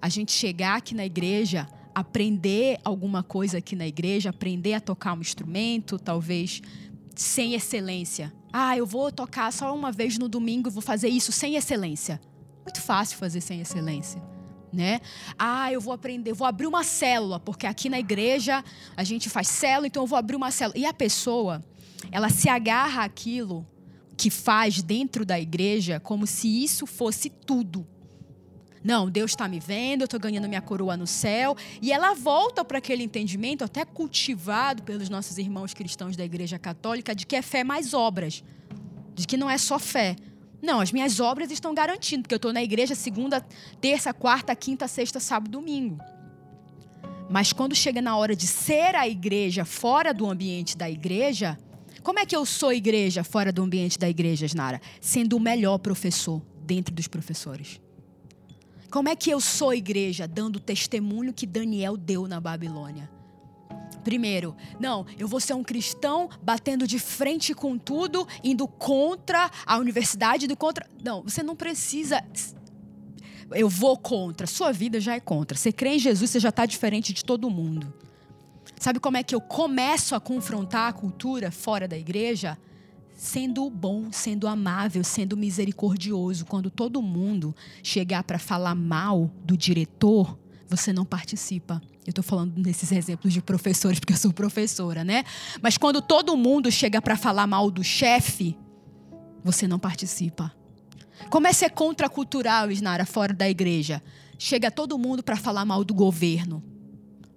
a 0.00 0.08
gente 0.08 0.32
chegar 0.32 0.76
aqui 0.76 0.94
na 0.94 1.04
igreja 1.04 1.68
aprender 1.94 2.78
alguma 2.84 3.22
coisa 3.22 3.58
aqui 3.58 3.76
na 3.76 3.86
igreja, 3.86 4.30
aprender 4.30 4.74
a 4.74 4.80
tocar 4.80 5.14
um 5.14 5.20
instrumento, 5.20 5.98
talvez 5.98 6.62
sem 7.14 7.54
excelência. 7.54 8.32
Ah, 8.52 8.76
eu 8.76 8.86
vou 8.86 9.10
tocar 9.10 9.52
só 9.52 9.74
uma 9.74 9.92
vez 9.92 10.18
no 10.18 10.28
domingo, 10.28 10.70
vou 10.70 10.82
fazer 10.82 11.08
isso 11.08 11.32
sem 11.32 11.56
excelência. 11.56 12.20
Muito 12.64 12.80
fácil 12.80 13.18
fazer 13.18 13.40
sem 13.40 13.60
excelência. 13.60 14.22
Né? 14.72 15.00
Ah, 15.38 15.70
eu 15.70 15.80
vou 15.80 15.92
aprender, 15.92 16.32
vou 16.32 16.46
abrir 16.46 16.66
uma 16.66 16.82
célula, 16.82 17.38
porque 17.38 17.66
aqui 17.66 17.88
na 17.88 17.98
igreja 17.98 18.64
a 18.96 19.04
gente 19.04 19.28
faz 19.28 19.48
célula, 19.48 19.86
então 19.86 20.02
eu 20.02 20.06
vou 20.06 20.18
abrir 20.18 20.36
uma 20.36 20.50
célula. 20.50 20.78
E 20.78 20.86
a 20.86 20.94
pessoa, 20.94 21.62
ela 22.10 22.30
se 22.30 22.48
agarra 22.48 23.04
àquilo 23.04 23.66
que 24.16 24.30
faz 24.30 24.82
dentro 24.82 25.26
da 25.26 25.38
igreja 25.38 26.00
como 26.00 26.26
se 26.26 26.62
isso 26.62 26.86
fosse 26.86 27.28
tudo. 27.28 27.86
Não, 28.84 29.08
Deus 29.08 29.30
está 29.30 29.46
me 29.46 29.60
vendo, 29.60 30.02
eu 30.02 30.04
estou 30.06 30.18
ganhando 30.18 30.48
minha 30.48 30.60
coroa 30.60 30.96
no 30.96 31.06
céu. 31.06 31.56
E 31.80 31.92
ela 31.92 32.14
volta 32.14 32.64
para 32.64 32.78
aquele 32.78 33.02
entendimento, 33.02 33.64
até 33.64 33.84
cultivado 33.84 34.82
pelos 34.82 35.08
nossos 35.08 35.38
irmãos 35.38 35.72
cristãos 35.72 36.16
da 36.16 36.24
Igreja 36.24 36.58
Católica, 36.58 37.14
de 37.14 37.26
que 37.26 37.36
é 37.36 37.42
fé 37.42 37.62
mais 37.62 37.94
obras. 37.94 38.42
De 39.14 39.26
que 39.26 39.36
não 39.36 39.48
é 39.48 39.58
só 39.58 39.78
fé. 39.78 40.16
Não, 40.60 40.80
as 40.80 40.92
minhas 40.92 41.18
obras 41.20 41.50
estão 41.50 41.74
garantindo, 41.74 42.22
porque 42.22 42.34
eu 42.34 42.36
estou 42.36 42.52
na 42.52 42.62
igreja 42.62 42.94
segunda, 42.94 43.40
terça, 43.80 44.14
quarta, 44.14 44.54
quinta, 44.54 44.86
sexta, 44.86 45.18
sábado, 45.18 45.50
domingo. 45.50 45.98
Mas 47.28 47.52
quando 47.52 47.74
chega 47.74 48.00
na 48.00 48.16
hora 48.16 48.36
de 48.36 48.46
ser 48.46 48.94
a 48.94 49.08
igreja 49.08 49.64
fora 49.64 50.14
do 50.14 50.28
ambiente 50.30 50.76
da 50.76 50.88
igreja, 50.88 51.58
como 52.02 52.18
é 52.18 52.26
que 52.26 52.36
eu 52.36 52.46
sou 52.46 52.72
igreja 52.72 53.24
fora 53.24 53.52
do 53.52 53.62
ambiente 53.62 53.98
da 53.98 54.08
igreja, 54.08 54.46
Nara? 54.54 54.80
Sendo 55.00 55.36
o 55.36 55.40
melhor 55.40 55.78
professor 55.78 56.40
dentro 56.64 56.94
dos 56.94 57.08
professores. 57.08 57.80
Como 58.92 59.08
é 59.08 59.16
que 59.16 59.30
eu 59.30 59.40
sou 59.40 59.72
igreja? 59.72 60.28
Dando 60.28 60.56
o 60.56 60.60
testemunho 60.60 61.32
que 61.32 61.46
Daniel 61.46 61.96
deu 61.96 62.28
na 62.28 62.38
Babilônia. 62.38 63.10
Primeiro, 64.04 64.54
não, 64.78 65.06
eu 65.18 65.26
vou 65.26 65.40
ser 65.40 65.54
um 65.54 65.64
cristão 65.64 66.28
batendo 66.42 66.86
de 66.86 66.98
frente 66.98 67.54
com 67.54 67.78
tudo, 67.78 68.28
indo 68.44 68.68
contra 68.68 69.50
a 69.64 69.78
universidade, 69.78 70.46
do 70.46 70.54
contra. 70.54 70.86
Não, 71.02 71.22
você 71.22 71.42
não 71.42 71.56
precisa. 71.56 72.22
Eu 73.52 73.66
vou 73.66 73.96
contra. 73.96 74.46
Sua 74.46 74.72
vida 74.72 75.00
já 75.00 75.14
é 75.14 75.20
contra. 75.20 75.56
Você 75.56 75.72
crê 75.72 75.94
em 75.94 75.98
Jesus, 75.98 76.30
você 76.30 76.38
já 76.38 76.50
está 76.50 76.66
diferente 76.66 77.14
de 77.14 77.24
todo 77.24 77.48
mundo. 77.48 77.94
Sabe 78.78 79.00
como 79.00 79.16
é 79.16 79.22
que 79.22 79.34
eu 79.34 79.40
começo 79.40 80.14
a 80.14 80.20
confrontar 80.20 80.90
a 80.90 80.92
cultura 80.92 81.50
fora 81.50 81.88
da 81.88 81.96
igreja? 81.96 82.58
Sendo 83.22 83.70
bom, 83.70 84.10
sendo 84.10 84.48
amável, 84.48 85.04
sendo 85.04 85.36
misericordioso. 85.36 86.44
Quando 86.44 86.68
todo 86.68 87.00
mundo 87.00 87.54
chegar 87.80 88.24
para 88.24 88.36
falar 88.36 88.74
mal 88.74 89.30
do 89.44 89.56
diretor, 89.56 90.36
você 90.68 90.92
não 90.92 91.04
participa. 91.04 91.80
Eu 92.04 92.10
estou 92.10 92.24
falando 92.24 92.58
nesses 92.58 92.90
exemplos 92.90 93.32
de 93.32 93.40
professores 93.40 94.00
porque 94.00 94.12
eu 94.12 94.16
sou 94.16 94.32
professora, 94.32 95.04
né? 95.04 95.22
Mas 95.62 95.78
quando 95.78 96.02
todo 96.02 96.36
mundo 96.36 96.68
chega 96.72 97.00
para 97.00 97.16
falar 97.16 97.46
mal 97.46 97.70
do 97.70 97.84
chefe, 97.84 98.58
você 99.44 99.68
não 99.68 99.78
participa. 99.78 100.52
Como 101.30 101.46
é 101.46 101.52
ser 101.52 101.70
contracultural, 101.70 102.72
Isnara, 102.72 103.06
fora 103.06 103.32
da 103.32 103.48
igreja? 103.48 104.02
Chega 104.36 104.68
todo 104.68 104.98
mundo 104.98 105.22
para 105.22 105.36
falar 105.36 105.64
mal 105.64 105.84
do 105.84 105.94
governo, 105.94 106.60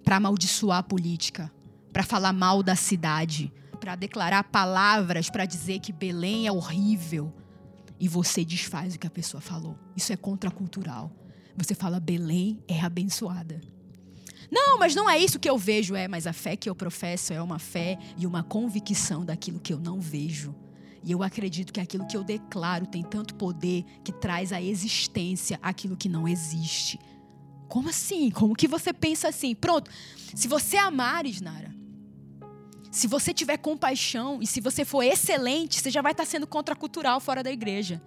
para 0.03 0.15
amaldiçoar 0.15 0.79
a 0.79 0.83
política, 0.83 1.51
para 1.93 2.01
falar 2.01 2.33
mal 2.33 2.63
da 2.63 2.75
cidade, 2.75 3.53
para 3.85 3.95
declarar 3.95 4.43
palavras 4.45 5.29
para 5.29 5.45
dizer 5.45 5.79
que 5.79 5.93
Belém 5.93 6.47
é 6.47 6.51
horrível. 6.51 7.31
E 7.99 8.07
você 8.07 8.43
desfaz 8.43 8.95
o 8.95 8.99
que 8.99 9.05
a 9.05 9.11
pessoa 9.11 9.39
falou. 9.39 9.77
Isso 9.95 10.11
é 10.11 10.17
contracultural. 10.17 11.11
Você 11.55 11.75
fala 11.75 11.99
Belém 11.99 12.59
é 12.67 12.81
abençoada. 12.81 13.61
Não, 14.51 14.79
mas 14.79 14.95
não 14.95 15.07
é 15.07 15.19
isso 15.19 15.37
que 15.37 15.47
eu 15.47 15.55
vejo, 15.55 15.95
é, 15.95 16.07
mas 16.07 16.25
a 16.25 16.33
fé 16.33 16.55
que 16.55 16.67
eu 16.67 16.73
professo 16.73 17.31
é 17.31 17.39
uma 17.39 17.59
fé 17.59 17.99
e 18.17 18.25
uma 18.25 18.41
convicção 18.41 19.23
daquilo 19.23 19.59
que 19.59 19.71
eu 19.71 19.77
não 19.77 20.01
vejo. 20.01 20.55
E 21.03 21.11
eu 21.11 21.21
acredito 21.21 21.71
que 21.71 21.79
aquilo 21.79 22.07
que 22.07 22.17
eu 22.17 22.23
declaro 22.23 22.87
tem 22.87 23.03
tanto 23.03 23.35
poder 23.35 23.85
que 24.03 24.11
traz 24.11 24.51
à 24.51 24.59
existência 24.59 25.59
aquilo 25.61 25.95
que 25.95 26.09
não 26.09 26.27
existe. 26.27 26.99
Como 27.67 27.89
assim? 27.89 28.31
Como 28.31 28.55
que 28.55 28.67
você 28.67 28.91
pensa 28.91 29.27
assim? 29.27 29.53
Pronto. 29.53 29.91
Se 30.33 30.47
você 30.47 30.75
amar, 30.75 31.27
Isnara, 31.27 31.74
se 32.95 33.07
você 33.07 33.33
tiver 33.33 33.57
compaixão 33.57 34.39
e 34.41 34.47
se 34.47 34.61
você 34.61 34.85
for 34.85 35.03
excelente, 35.03 35.81
você 35.81 35.91
já 35.91 36.01
vai 36.01 36.13
estar 36.13 36.23
sendo 36.23 36.47
contracultural 36.47 37.19
fora 37.19 37.43
da 37.43 37.51
igreja. 37.51 38.01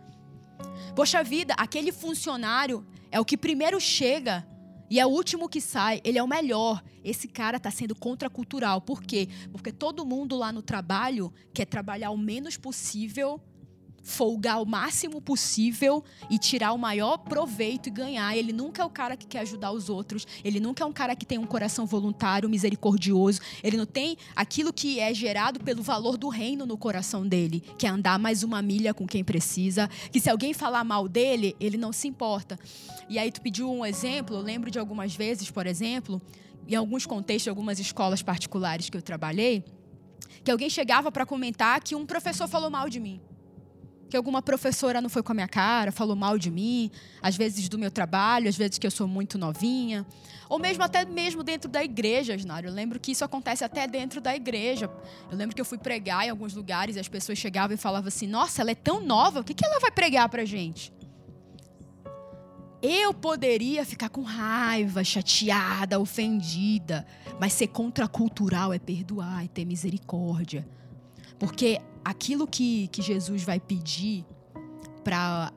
Poxa 0.97 1.23
vida, 1.23 1.53
aquele 1.59 1.93
funcionário 1.93 2.87
é 3.11 3.21
o 3.21 3.25
que 3.25 3.37
primeiro 3.37 3.79
chega 3.79 4.49
e 4.89 4.99
é 4.99 5.05
o 5.05 5.11
último 5.11 5.47
que 5.47 5.61
sai, 5.61 6.01
ele 6.03 6.17
é 6.17 6.23
o 6.23 6.27
melhor. 6.27 6.83
Esse 7.05 7.29
cara 7.29 7.59
está 7.59 7.71
sendo 7.71 7.95
contracultural. 7.95 8.81
Por 8.81 9.03
quê? 9.03 9.29
Porque 9.53 9.71
todo 9.71 10.07
mundo 10.07 10.35
lá 10.35 10.51
no 10.51 10.63
trabalho 10.63 11.31
quer 11.53 11.67
trabalhar 11.67 12.09
o 12.09 12.17
menos 12.17 12.57
possível 12.57 13.39
folgar 14.09 14.61
o 14.63 14.65
máximo 14.65 15.21
possível 15.21 16.03
e 16.31 16.39
tirar 16.39 16.73
o 16.73 16.79
maior 16.79 17.19
proveito 17.19 17.89
e 17.89 17.91
ganhar. 17.91 18.35
Ele 18.35 18.53
nunca 18.55 18.83
é 18.83 18.85
o 18.85 18.91
cara 18.91 19.17
que 19.17 19.27
quer 19.27 19.41
ajudar 19.41 19.71
os 19.71 19.91
outros. 19.91 20.27
Ele 20.43 20.59
nunca 20.59 20.83
é 20.83 20.87
um 20.87 20.93
cara 20.93 21.15
que 21.15 21.27
tem 21.27 21.37
um 21.37 21.47
coração 21.47 21.85
voluntário, 21.85 22.49
misericordioso. 22.49 23.41
Ele 23.63 23.77
não 23.77 23.85
tem 23.85 24.17
aquilo 24.35 24.73
que 24.73 24.99
é 24.99 25.13
gerado 25.13 25.61
pelo 25.61 25.83
valor 25.83 26.17
do 26.17 26.29
reino 26.29 26.65
no 26.65 26.79
coração 26.79 27.27
dele, 27.27 27.63
que 27.79 27.87
é 27.87 27.91
andar 27.91 28.19
mais 28.19 28.43
uma 28.43 28.63
milha 28.63 28.95
com 28.95 29.07
quem 29.07 29.23
precisa. 29.23 29.89
Que 30.11 30.21
se 30.21 30.31
alguém 30.31 30.55
falar 30.55 30.85
mal 30.85 31.07
dele, 31.07 31.55
ele 31.61 31.77
não 31.77 31.93
se 31.93 32.09
importa. 32.09 32.59
E 33.11 33.19
aí 33.19 33.31
tu 33.31 33.43
pediu 33.43 33.71
um 33.71 33.85
exemplo. 33.85 34.37
Eu 34.37 34.43
lembro 34.43 34.71
de 34.71 34.79
algumas 34.79 35.15
vezes, 35.15 35.51
por 35.51 35.67
exemplo, 35.67 36.21
em 36.67 36.75
alguns 36.75 37.05
contextos, 37.05 37.49
algumas 37.49 37.79
escolas 37.79 38.23
particulares 38.23 38.89
que 38.89 38.97
eu 38.97 39.03
trabalhei, 39.03 39.63
que 40.43 40.51
alguém 40.51 40.71
chegava 40.71 41.13
para 41.13 41.27
comentar 41.27 41.79
que 41.83 41.95
um 41.95 42.07
professor 42.07 42.49
falou 42.49 42.71
mal 42.71 42.89
de 42.89 42.99
mim 42.99 43.21
que 44.09 44.17
alguma 44.17 44.41
professora 44.41 45.01
não 45.01 45.09
foi 45.09 45.23
com 45.23 45.33
a 45.33 45.35
minha 45.35 45.49
cara, 45.49 45.93
falou 45.93 46.17
mal 46.17 46.39
de 46.39 46.51
mim, 46.51 46.91
às 47.21 47.37
vezes 47.37 47.69
do 47.69 47.79
meu 47.79 47.91
trabalho, 47.91 48.49
às 48.49 48.57
vezes 48.57 48.79
que 48.79 48.87
eu 48.87 48.91
sou 48.91 49.07
muito 49.07 49.39
novinha, 49.39 50.07
ou 50.49 50.59
mesmo 50.59 50.83
até 50.83 51.05
mesmo 51.05 51.43
dentro 51.43 51.69
da 51.71 51.85
igreja, 51.85 52.35
Asnário. 52.35 52.69
Eu 52.69 52.75
lembro 52.75 52.99
que 52.99 53.13
isso 53.13 53.25
acontece 53.25 53.65
até 53.65 53.87
dentro 53.87 54.21
da 54.21 54.35
igreja. 54.35 54.91
Eu 55.31 55.37
lembro 55.37 55.55
que 55.55 55.61
eu 55.61 55.65
fui 55.65 55.79
pregar 55.79 56.27
em 56.27 56.31
alguns 56.31 56.55
lugares 56.55 56.97
e 56.97 57.01
as 57.01 57.09
pessoas 57.09 57.37
chegavam 57.37 57.75
e 57.75 57.79
falavam 57.79 58.09
assim: 58.09 58.27
"Nossa, 58.27 58.63
ela 58.63 58.71
é 58.71 58.75
tão 58.75 59.01
nova, 59.01 59.41
o 59.41 59.45
que 59.45 59.53
que 59.55 59.65
ela 59.65 59.79
vai 59.79 59.91
pregar 59.91 60.29
pra 60.29 60.45
gente?" 60.45 60.93
Eu 62.81 63.13
poderia 63.13 63.85
ficar 63.85 64.09
com 64.09 64.23
raiva, 64.23 65.03
chateada, 65.03 65.99
ofendida, 65.99 67.05
mas 67.41 67.53
ser 67.53 67.67
contracultural 67.67 68.73
é 68.73 68.79
perdoar 68.79 69.45
e 69.45 69.49
ter 69.49 69.65
misericórdia. 69.65 70.67
Porque 71.41 71.81
aquilo 72.05 72.47
que, 72.47 72.89
que 72.89 73.03
Jesus 73.03 73.43
vai 73.43 73.61
pedir 73.61 74.25
para 75.05 75.53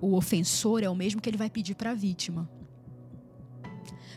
o 0.00 0.14
ofensor 0.16 0.82
é 0.82 0.88
o 0.88 0.94
mesmo 0.94 1.20
que 1.20 1.28
ele 1.28 1.36
vai 1.36 1.50
pedir 1.50 1.74
para 1.74 1.90
a 1.90 1.94
vítima. 1.94 2.48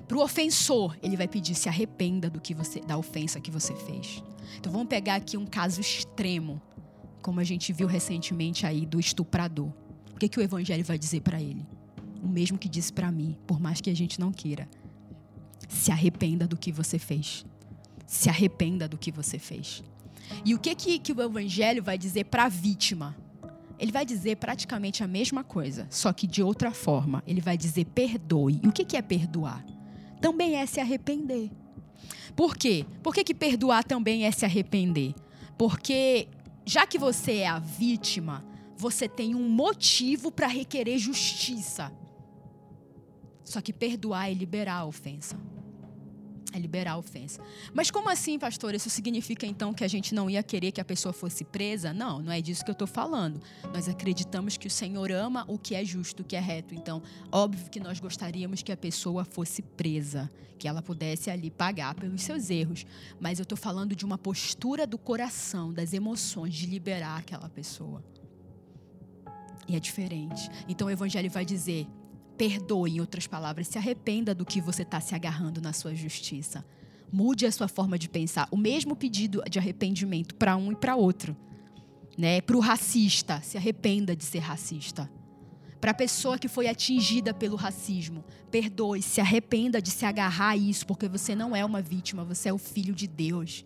Para 0.08 0.18
o 0.18 0.24
ofensor, 0.24 0.98
ele 1.04 1.16
vai 1.16 1.28
pedir 1.28 1.54
se 1.54 1.70
arrependa 1.70 2.30
do 2.30 2.42
que 2.42 2.56
você, 2.56 2.80
da 2.80 2.98
ofensa 2.98 3.40
que 3.40 3.52
você 3.52 3.76
fez. 3.76 4.24
Então 4.58 4.72
vamos 4.72 4.88
pegar 4.88 5.16
aqui 5.16 5.38
um 5.38 5.46
caso 5.46 5.80
extremo, 5.80 6.60
como 7.22 7.40
a 7.40 7.44
gente 7.44 7.72
viu 7.72 7.88
recentemente 7.88 8.66
aí 8.66 8.86
do 8.86 9.00
estuprador. 9.00 9.72
O 10.14 10.18
que, 10.20 10.28
que 10.28 10.40
o 10.40 10.42
evangelho 10.42 10.84
vai 10.84 10.98
dizer 10.98 11.22
para 11.22 11.42
ele? 11.42 11.66
O 12.24 12.28
mesmo 12.28 12.58
que 12.58 12.68
disse 12.68 12.92
para 12.92 13.12
mim, 13.12 13.38
por 13.46 13.60
mais 13.60 13.80
que 13.82 13.90
a 13.90 13.96
gente 13.96 14.20
não 14.20 14.32
queira. 14.32 14.68
Se 15.68 15.92
arrependa 15.92 16.48
do 16.48 16.58
que 16.58 16.72
você 16.72 16.98
fez. 16.98 17.46
Se 18.08 18.30
arrependa 18.30 18.88
do 18.88 18.98
que 18.98 19.12
você 19.12 19.38
fez. 19.38 19.84
E 20.46 20.54
o 20.54 20.60
que, 20.60 20.74
que, 20.76 21.00
que 21.00 21.12
o 21.12 21.22
evangelho 21.22 21.84
vai 21.84 21.98
dizer 21.98 22.26
para 22.26 22.46
a 22.46 22.50
vítima? 22.50 23.16
Ele 23.78 23.92
vai 23.92 24.06
dizer 24.06 24.36
praticamente 24.38 25.04
a 25.04 25.08
mesma 25.08 25.44
coisa, 25.44 25.88
só 25.90 26.12
que 26.12 26.28
de 26.28 26.44
outra 26.44 26.72
forma. 26.72 27.24
Ele 27.26 27.40
vai 27.40 27.58
dizer 27.58 27.86
perdoe. 27.86 28.60
E 28.62 28.68
o 28.68 28.72
que, 28.72 28.84
que 28.84 28.98
é 28.98 29.02
perdoar? 29.02 29.66
Também 30.20 30.56
é 30.56 30.66
se 30.66 30.80
arrepender. 30.80 31.50
Por 32.36 32.58
quê? 32.58 32.86
Por 33.02 33.14
que, 33.14 33.24
que 33.24 33.34
perdoar 33.34 33.84
também 33.84 34.26
é 34.26 34.32
se 34.32 34.46
arrepender? 34.46 35.14
Porque 35.58 36.28
já 36.66 36.86
que 36.86 36.98
você 36.98 37.38
é 37.38 37.48
a 37.48 37.60
vítima, 37.60 38.46
você 38.78 39.08
tem 39.10 39.34
um 39.34 39.50
motivo 39.50 40.32
para 40.32 40.48
requerer 40.48 40.98
justiça. 40.98 41.92
Só 43.44 43.62
que 43.62 43.74
perdoar 43.74 44.30
é 44.30 44.34
liberar 44.34 44.78
a 44.78 44.86
ofensa. 44.86 45.38
É 46.52 46.58
liberar 46.58 46.94
a 46.94 46.98
ofensa. 46.98 47.42
Mas 47.74 47.92
como 47.92 48.10
assim, 48.10 48.40
pastor? 48.40 48.74
Isso 48.74 48.90
significa 48.90 49.46
então 49.46 49.74
que 49.74 49.84
a 49.84 49.88
gente 49.88 50.16
não 50.16 50.30
ia 50.30 50.42
querer 50.42 50.72
que 50.72 50.82
a 50.82 50.86
pessoa 50.86 51.14
fosse 51.14 51.44
presa? 51.44 51.94
Não, 51.94 52.22
não 52.22 52.32
é 52.32 52.42
disso 52.42 52.64
que 52.66 52.72
eu 52.72 52.74
estou 52.74 52.88
falando. 52.88 53.40
Nós 53.72 53.88
acreditamos 53.88 54.58
que 54.58 54.68
o 54.68 54.72
Senhor 54.72 55.12
ama 55.12 55.46
o 55.48 55.60
que 55.60 55.76
é 55.76 55.86
justo, 55.86 56.22
o 56.24 56.26
que 56.26 56.36
é 56.36 56.40
reto. 56.40 56.74
Então, 56.74 57.04
óbvio 57.32 57.70
que 57.70 57.80
nós 57.80 58.00
gostaríamos 58.00 58.64
que 58.64 58.72
a 58.72 58.78
pessoa 58.78 59.24
fosse 59.24 59.62
presa, 59.62 60.32
que 60.58 60.68
ela 60.68 60.82
pudesse 60.82 61.30
ali 61.30 61.52
pagar 61.52 61.94
pelos 61.94 62.24
seus 62.24 62.50
erros. 62.50 62.84
Mas 63.20 63.38
eu 63.38 63.44
estou 63.44 63.58
falando 63.58 63.96
de 63.96 64.04
uma 64.04 64.18
postura 64.18 64.88
do 64.88 64.98
coração, 64.98 65.72
das 65.72 65.94
emoções, 65.94 66.56
de 66.56 66.66
liberar 66.66 67.20
aquela 67.20 67.48
pessoa. 67.48 68.04
E 69.68 69.76
é 69.76 69.80
diferente. 69.80 70.50
Então 70.68 70.88
o 70.88 70.92
Evangelho 70.92 71.30
vai 71.30 71.46
dizer: 71.46 71.88
Perdoe, 72.40 72.96
em 72.96 73.02
outras 73.02 73.28
palavras, 73.28 73.68
se 73.68 73.78
arrependa 73.78 74.34
do 74.34 74.46
que 74.46 74.62
você 74.62 74.84
está 74.84 75.02
se 75.02 75.14
agarrando 75.14 75.60
na 75.60 75.74
sua 75.74 75.94
justiça. 75.94 76.66
Mude 77.12 77.46
a 77.46 77.52
sua 77.52 77.68
forma 77.68 78.00
de 78.00 78.08
pensar. 78.08 78.48
O 78.50 78.56
mesmo 78.56 78.96
pedido 78.96 79.44
de 79.50 79.60
arrependimento 79.60 80.34
para 80.36 80.56
um 80.56 80.72
e 80.72 80.76
para 80.76 80.96
outro. 80.96 81.36
Né? 82.18 82.40
Para 82.40 82.56
o 82.56 82.62
racista, 82.62 83.42
se 83.42 83.58
arrependa 83.58 84.16
de 84.16 84.24
ser 84.24 84.40
racista. 84.40 85.12
Para 85.82 85.92
a 85.92 85.94
pessoa 85.94 86.40
que 86.40 86.48
foi 86.48 86.70
atingida 86.70 87.34
pelo 87.34 87.58
racismo, 87.58 88.24
perdoe, 88.50 89.02
se 89.02 89.20
arrependa 89.20 89.82
de 89.82 89.92
se 89.92 90.06
agarrar 90.06 90.52
a 90.52 90.58
isso, 90.58 90.88
porque 90.88 91.10
você 91.10 91.36
não 91.36 91.54
é 91.54 91.66
uma 91.66 91.82
vítima, 91.82 92.24
você 92.24 92.48
é 92.48 92.54
o 92.54 92.58
filho 92.58 92.96
de 92.96 93.06
Deus. 93.06 93.66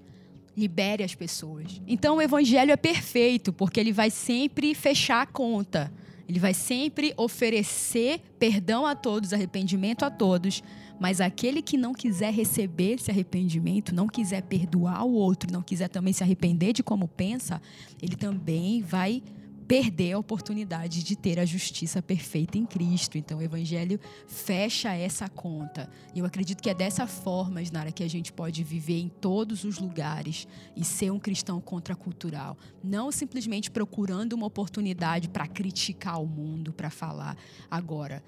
Libere 0.57 1.03
as 1.03 1.13
pessoas. 1.13 1.79
Então 1.85 2.17
o 2.17 2.21
evangelho 2.23 2.71
é 2.71 2.77
perfeito, 2.77 3.53
porque 3.53 3.79
ele 3.79 3.93
vai 3.93 4.09
sempre 4.09 4.73
fechar 4.73 5.21
a 5.21 5.27
conta 5.27 5.93
ele 6.27 6.39
vai 6.39 6.53
sempre 6.53 7.13
oferecer 7.17 8.21
perdão 8.39 8.85
a 8.85 8.95
todos, 8.95 9.33
arrependimento 9.33 10.03
a 10.03 10.09
todos, 10.09 10.63
mas 10.99 11.19
aquele 11.19 11.61
que 11.61 11.77
não 11.77 11.93
quiser 11.93 12.33
receber 12.33 12.93
esse 12.93 13.11
arrependimento, 13.11 13.93
não 13.93 14.07
quiser 14.07 14.41
perdoar 14.43 15.03
o 15.05 15.13
outro, 15.13 15.51
não 15.51 15.61
quiser 15.61 15.89
também 15.89 16.13
se 16.13 16.23
arrepender 16.23 16.73
de 16.73 16.83
como 16.83 17.07
pensa, 17.07 17.61
ele 18.01 18.15
também 18.15 18.81
vai 18.81 19.21
perder 19.63 20.13
a 20.13 20.19
oportunidade 20.19 21.03
de 21.03 21.15
ter 21.15 21.39
a 21.39 21.45
justiça 21.45 22.01
perfeita 22.01 22.57
em 22.57 22.65
Cristo. 22.65 23.17
Então, 23.17 23.39
o 23.39 23.41
Evangelho 23.41 23.99
fecha 24.27 24.93
essa 24.93 25.27
conta. 25.29 25.89
E 26.13 26.19
eu 26.19 26.25
acredito 26.25 26.61
que 26.61 26.69
é 26.69 26.73
dessa 26.73 27.07
forma, 27.07 27.61
Nara, 27.71 27.91
que 27.91 28.03
a 28.03 28.09
gente 28.09 28.31
pode 28.31 28.63
viver 28.63 28.99
em 28.99 29.09
todos 29.09 29.63
os 29.63 29.79
lugares 29.79 30.47
e 30.75 30.83
ser 30.83 31.11
um 31.11 31.19
cristão 31.19 31.59
contracultural. 31.61 32.57
Não 32.83 33.11
simplesmente 33.11 33.71
procurando 33.71 34.33
uma 34.33 34.45
oportunidade 34.45 35.29
para 35.29 35.47
criticar 35.47 36.21
o 36.21 36.27
mundo, 36.27 36.73
para 36.73 36.89
falar. 36.89 37.37
Agora, 37.71 38.23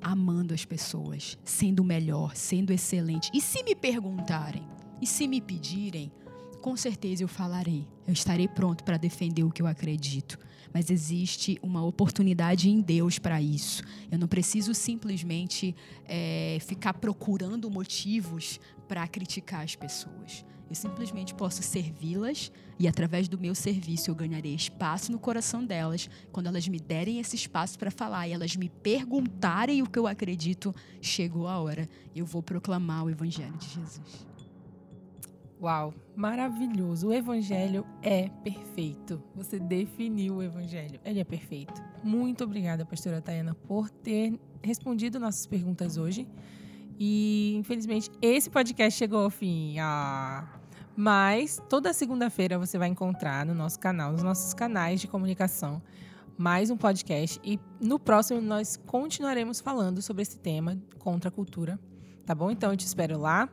amando 0.00 0.54
as 0.54 0.64
pessoas, 0.64 1.38
sendo 1.44 1.84
melhor, 1.84 2.34
sendo 2.34 2.72
excelente. 2.72 3.30
E 3.32 3.40
se 3.40 3.62
me 3.62 3.74
perguntarem, 3.74 4.66
e 5.00 5.06
se 5.06 5.26
me 5.26 5.40
pedirem, 5.40 6.12
com 6.60 6.76
certeza 6.76 7.22
eu 7.24 7.28
falarei. 7.28 7.86
Eu 8.06 8.12
estarei 8.12 8.46
pronto 8.46 8.84
para 8.84 8.96
defender 8.96 9.42
o 9.42 9.50
que 9.50 9.62
eu 9.62 9.66
acredito. 9.66 10.38
Mas 10.72 10.90
existe 10.90 11.58
uma 11.62 11.84
oportunidade 11.84 12.68
em 12.68 12.80
Deus 12.80 13.18
para 13.18 13.42
isso. 13.42 13.82
Eu 14.10 14.18
não 14.18 14.28
preciso 14.28 14.72
simplesmente 14.72 15.74
é, 16.04 16.58
ficar 16.60 16.94
procurando 16.94 17.70
motivos 17.70 18.60
para 18.86 19.06
criticar 19.08 19.62
as 19.62 19.74
pessoas. 19.74 20.44
Eu 20.68 20.76
simplesmente 20.76 21.34
posso 21.34 21.64
servi-las 21.64 22.52
e, 22.78 22.86
através 22.86 23.26
do 23.26 23.36
meu 23.36 23.56
serviço, 23.56 24.08
eu 24.08 24.14
ganharei 24.14 24.54
espaço 24.54 25.10
no 25.10 25.18
coração 25.18 25.64
delas. 25.64 26.08
Quando 26.30 26.46
elas 26.46 26.68
me 26.68 26.78
derem 26.78 27.18
esse 27.18 27.34
espaço 27.34 27.76
para 27.76 27.90
falar 27.90 28.28
e 28.28 28.32
elas 28.32 28.54
me 28.54 28.68
perguntarem 28.68 29.82
o 29.82 29.90
que 29.90 29.98
eu 29.98 30.06
acredito, 30.06 30.72
chegou 31.00 31.48
a 31.48 31.58
hora. 31.58 31.88
Eu 32.14 32.24
vou 32.24 32.40
proclamar 32.40 33.04
o 33.04 33.10
Evangelho 33.10 33.56
de 33.56 33.68
Jesus. 33.68 34.29
Uau, 35.62 35.92
maravilhoso. 36.16 37.08
O 37.08 37.12
evangelho 37.12 37.84
é 38.00 38.30
perfeito. 38.42 39.22
Você 39.34 39.58
definiu 39.58 40.36
o 40.36 40.42
evangelho. 40.42 40.98
Ele 41.04 41.20
é 41.20 41.24
perfeito. 41.24 41.82
Muito 42.02 42.44
obrigada, 42.44 42.86
pastora 42.86 43.20
Tayana, 43.20 43.54
por 43.54 43.90
ter 43.90 44.40
respondido 44.62 45.20
nossas 45.20 45.46
perguntas 45.46 45.98
hoje. 45.98 46.26
E, 46.98 47.56
infelizmente, 47.58 48.10
esse 48.22 48.48
podcast 48.48 48.98
chegou 48.98 49.20
ao 49.24 49.28
fim. 49.28 49.78
Ah, 49.78 50.60
mas 50.96 51.62
toda 51.68 51.92
segunda-feira 51.92 52.58
você 52.58 52.78
vai 52.78 52.88
encontrar 52.88 53.44
no 53.44 53.54
nosso 53.54 53.78
canal, 53.78 54.12
nos 54.12 54.22
nossos 54.22 54.54
canais 54.54 55.00
de 55.00 55.08
comunicação, 55.08 55.82
mais 56.38 56.70
um 56.70 56.76
podcast. 56.76 57.38
E 57.44 57.60
no 57.78 57.98
próximo 57.98 58.40
nós 58.40 58.78
continuaremos 58.86 59.60
falando 59.60 60.00
sobre 60.00 60.22
esse 60.22 60.38
tema 60.38 60.78
contra 60.98 61.28
a 61.28 61.32
cultura. 61.32 61.78
Tá 62.24 62.34
bom? 62.34 62.50
Então 62.50 62.70
eu 62.70 62.76
te 62.78 62.86
espero 62.86 63.18
lá. 63.18 63.48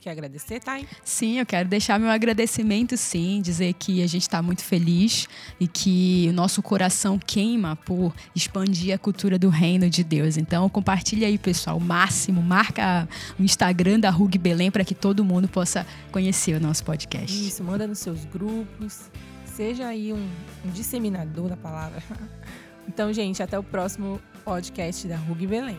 Quer 0.00 0.12
agradecer, 0.12 0.60
Thay? 0.60 0.88
Sim, 1.04 1.40
eu 1.40 1.46
quero 1.46 1.68
deixar 1.68 2.00
meu 2.00 2.08
agradecimento, 2.08 2.96
sim, 2.96 3.42
dizer 3.42 3.74
que 3.74 4.02
a 4.02 4.06
gente 4.06 4.22
está 4.22 4.40
muito 4.40 4.64
feliz 4.64 5.28
e 5.60 5.68
que 5.68 6.26
o 6.30 6.32
nosso 6.32 6.62
coração 6.62 7.18
queima 7.18 7.76
por 7.76 8.14
expandir 8.34 8.94
a 8.94 8.98
cultura 8.98 9.38
do 9.38 9.50
reino 9.50 9.90
de 9.90 10.02
Deus. 10.02 10.38
Então, 10.38 10.66
compartilha 10.70 11.26
aí, 11.26 11.36
pessoal, 11.36 11.76
o 11.76 11.80
máximo, 11.80 12.40
marca 12.40 13.06
o 13.38 13.42
Instagram 13.42 14.00
da 14.00 14.08
Rug 14.08 14.38
Belém 14.38 14.70
para 14.70 14.84
que 14.84 14.94
todo 14.94 15.22
mundo 15.22 15.46
possa 15.46 15.86
conhecer 16.10 16.56
o 16.56 16.60
nosso 16.60 16.82
podcast. 16.82 17.46
Isso, 17.46 17.62
manda 17.62 17.86
nos 17.86 17.98
seus 17.98 18.24
grupos, 18.24 19.10
seja 19.44 19.86
aí 19.86 20.14
um, 20.14 20.28
um 20.64 20.70
disseminador 20.70 21.48
da 21.48 21.56
palavra. 21.56 22.02
Então, 22.88 23.12
gente, 23.12 23.40
até 23.40 23.56
o 23.56 23.62
próximo 23.62 24.20
podcast 24.44 25.06
da 25.06 25.14
Rug 25.14 25.46
Belém. 25.46 25.76